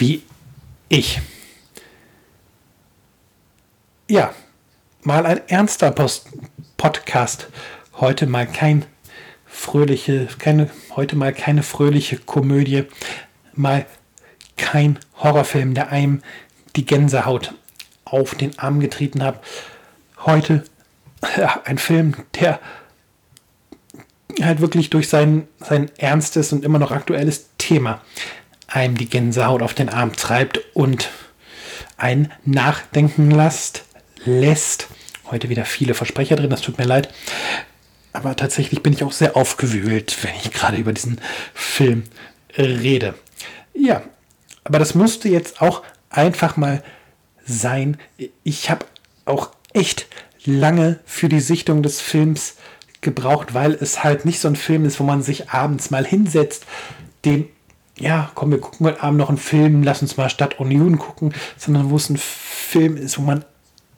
wie 0.00 0.22
ich. 0.88 1.20
Ja, 4.08 4.34
mal 5.02 5.26
ein 5.26 5.40
ernster 5.48 5.90
Post 5.90 6.28
Podcast. 6.76 7.48
Heute 7.94 8.26
mal 8.26 8.46
kein 8.46 8.86
fröhliche, 9.44 10.28
keine, 10.38 10.70
heute 10.94 11.16
mal 11.16 11.32
keine 11.32 11.62
fröhliche 11.62 12.16
Komödie, 12.16 12.84
mal 13.54 13.86
kein 14.58 14.98
Horrorfilm, 15.16 15.74
der 15.74 15.90
einem 15.90 16.22
die 16.76 16.84
Gänsehaut 16.84 17.54
auf 18.04 18.34
den 18.34 18.58
Arm 18.58 18.80
getreten 18.80 19.22
hat. 19.22 19.42
Heute 20.24 20.64
ja, 21.36 21.62
ein 21.64 21.78
Film, 21.78 22.14
der 22.38 22.60
halt 24.42 24.60
wirklich 24.60 24.90
durch 24.90 25.08
sein, 25.08 25.48
sein 25.58 25.90
ernstes 25.96 26.52
und 26.52 26.64
immer 26.64 26.78
noch 26.78 26.90
aktuelles 26.90 27.46
Thema 27.58 28.00
einem 28.68 28.96
die 28.96 29.08
Gänsehaut 29.08 29.62
auf 29.62 29.74
den 29.74 29.88
Arm 29.88 30.12
treibt 30.14 30.60
und 30.74 31.08
ein 31.96 32.32
Nachdenken 32.44 33.30
lässt, 33.30 33.84
lässt. 34.24 34.88
Heute 35.30 35.48
wieder 35.48 35.64
viele 35.64 35.94
Versprecher 35.94 36.36
drin, 36.36 36.50
das 36.50 36.60
tut 36.60 36.78
mir 36.78 36.84
leid. 36.84 37.12
Aber 38.12 38.36
tatsächlich 38.36 38.82
bin 38.82 38.92
ich 38.92 39.02
auch 39.02 39.12
sehr 39.12 39.36
aufgewühlt, 39.36 40.16
wenn 40.22 40.34
ich 40.36 40.52
gerade 40.52 40.76
über 40.76 40.92
diesen 40.92 41.20
Film 41.54 42.04
rede. 42.56 43.14
Ja, 43.74 44.02
aber 44.64 44.78
das 44.78 44.94
musste 44.94 45.28
jetzt 45.28 45.60
auch 45.60 45.82
einfach 46.10 46.56
mal 46.56 46.82
sein. 47.44 47.98
Ich 48.44 48.70
habe 48.70 48.86
auch 49.24 49.50
echt 49.72 50.06
lange 50.44 50.98
für 51.04 51.28
die 51.28 51.40
Sichtung 51.40 51.82
des 51.82 52.00
Films 52.00 52.56
gebraucht, 53.00 53.54
weil 53.54 53.74
es 53.74 54.02
halt 54.02 54.24
nicht 54.24 54.40
so 54.40 54.48
ein 54.48 54.56
Film 54.56 54.84
ist, 54.84 54.98
wo 54.98 55.04
man 55.04 55.22
sich 55.22 55.50
abends 55.50 55.90
mal 55.90 56.04
hinsetzt, 56.04 56.64
den, 57.24 57.48
ja, 57.98 58.30
komm, 58.34 58.50
wir 58.50 58.60
gucken 58.60 58.86
heute 58.86 59.02
Abend 59.02 59.18
noch 59.18 59.28
einen 59.28 59.38
Film, 59.38 59.82
lass 59.82 60.02
uns 60.02 60.16
mal 60.16 60.30
Stadt 60.30 60.58
Union 60.58 60.98
gucken, 60.98 61.34
sondern 61.56 61.90
wo 61.90 61.96
es 61.96 62.10
ein 62.10 62.16
Film 62.16 62.96
ist, 62.96 63.18
wo 63.18 63.22
man 63.22 63.44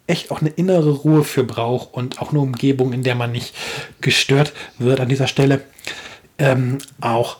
echt 0.06 0.30
auch 0.30 0.40
eine 0.40 0.50
innere 0.50 0.90
Ruhe 0.90 1.24
für 1.24 1.44
braucht 1.44 1.94
und 1.94 2.20
auch 2.20 2.30
eine 2.30 2.40
Umgebung, 2.40 2.92
in 2.92 3.02
der 3.02 3.14
man 3.14 3.32
nicht 3.32 3.54
gestört 4.00 4.52
wird. 4.78 5.00
An 5.00 5.08
dieser 5.08 5.28
Stelle 5.28 5.62
ähm, 6.38 6.78
auch 7.00 7.38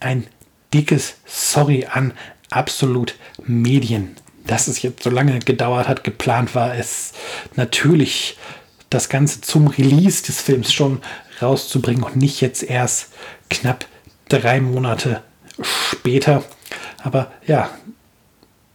ein 0.00 0.26
dickes 0.72 1.16
Sorry 1.24 1.86
an 1.90 2.12
absolut 2.50 3.14
Medien. 3.46 4.16
Dass 4.46 4.68
es 4.68 4.82
jetzt 4.82 5.02
so 5.02 5.10
lange 5.10 5.38
gedauert 5.38 5.88
hat, 5.88 6.04
geplant 6.04 6.54
war, 6.54 6.74
es 6.74 7.12
natürlich 7.56 8.36
das 8.88 9.08
Ganze 9.08 9.40
zum 9.40 9.68
Release 9.68 10.24
des 10.24 10.40
Films 10.40 10.72
schon 10.72 11.00
rauszubringen 11.40 12.02
und 12.02 12.16
nicht 12.16 12.40
jetzt 12.40 12.62
erst 12.62 13.08
knapp 13.48 13.86
drei 14.28 14.60
Monate 14.60 15.22
später. 15.62 16.42
Aber 17.02 17.30
ja, 17.46 17.70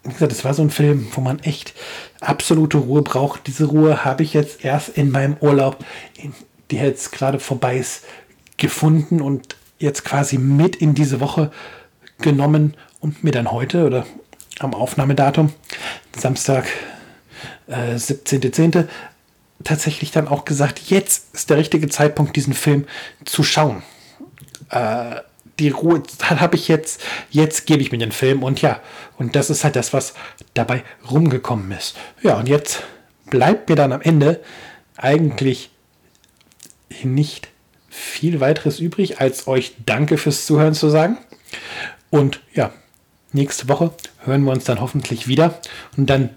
wie 0.04 0.14
gesagt, 0.14 0.32
es 0.32 0.46
war 0.46 0.54
so 0.54 0.62
ein 0.62 0.70
Film, 0.70 1.08
wo 1.12 1.22
man 1.22 1.40
echt 1.40 1.74
absolute 2.22 2.78
Ruhe 2.78 3.02
braucht. 3.02 3.48
Diese 3.48 3.66
Ruhe 3.66 4.06
habe 4.06 4.24
ich 4.24 4.34
jetzt 4.34 4.64
erst 4.64 4.90
in 4.90 5.12
meinem 5.12 5.36
Urlaub, 5.42 5.84
die 6.72 6.78
jetzt 6.78 7.12
gerade 7.12 7.40
vorbei 7.40 7.78
ist, 7.78 8.04
gefunden 8.58 9.22
und 9.22 9.56
jetzt 9.80 10.06
quasi 10.06 10.38
mit 10.38 10.76
in 10.76 10.94
diese 10.94 11.20
Woche 11.20 11.52
genommen 12.20 12.76
und 13.06 13.24
mir 13.24 13.32
dann 13.32 13.52
heute 13.52 13.86
oder 13.86 14.04
am 14.58 14.74
Aufnahmedatum, 14.74 15.54
Samstag, 16.18 16.66
äh, 17.68 17.98
17.10., 17.98 18.88
tatsächlich 19.64 20.10
dann 20.10 20.28
auch 20.28 20.44
gesagt, 20.44 20.80
jetzt 20.90 21.36
ist 21.36 21.52
der 21.52 21.58
richtige 21.58 21.88
Zeitpunkt, 21.88 22.36
diesen 22.36 22.56
Film 22.56 22.88
zu 23.24 23.44
schauen. 23.44 23.84
Äh, 24.72 25.18
die 25.60 25.70
Ruhe 25.70 26.02
habe 26.24 26.56
ich 26.56 26.68
jetzt, 26.68 27.00
jetzt 27.30 27.68
gebe 27.68 27.84
ich 27.84 27.92
mir 27.92 28.00
den 28.00 28.12
Film 28.12 28.42
und 28.42 28.64
ja, 28.64 28.82
und 29.20 29.36
das 29.36 29.52
ist 29.52 29.64
halt 29.64 29.76
das, 29.76 29.94
was 29.94 30.16
dabei 30.56 30.84
rumgekommen 31.10 31.72
ist. 31.74 31.96
Ja, 32.24 32.38
und 32.38 32.50
jetzt 32.50 32.82
bleibt 33.30 33.70
mir 33.70 33.76
dann 33.76 33.94
am 33.94 34.02
Ende 34.02 34.42
eigentlich 34.98 35.70
nicht 37.04 37.50
viel 37.88 38.40
weiteres 38.40 38.80
übrig, 38.80 39.22
als 39.22 39.48
euch 39.48 39.76
Danke 39.86 40.18
fürs 40.18 40.48
Zuhören 40.48 40.74
zu 40.74 40.90
sagen. 40.90 41.20
Und 42.10 42.42
ja, 42.54 42.74
nächste 43.36 43.70
Woche 43.70 43.92
hören 44.24 44.44
wir 44.44 44.52
uns 44.52 44.64
dann 44.64 44.82
hoffentlich 44.82 45.28
wieder 45.28 45.60
und 45.98 46.10
dann 46.10 46.30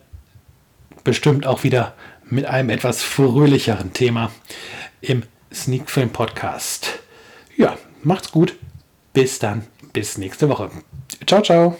bestimmt 1.04 1.46
auch 1.46 1.62
wieder 1.62 1.94
mit 2.24 2.44
einem 2.44 2.68
etwas 2.68 3.02
fröhlicheren 3.02 3.94
Thema 3.94 4.30
im 5.00 5.22
Sneak 5.52 5.90
Film 5.90 6.10
Podcast. 6.10 6.98
Ja, 7.56 7.78
macht's 8.02 8.30
gut. 8.30 8.56
Bis 9.14 9.38
dann. 9.38 9.66
Bis 9.92 10.18
nächste 10.18 10.48
Woche. 10.48 10.70
Ciao, 11.26 11.40
ciao. 11.40 11.78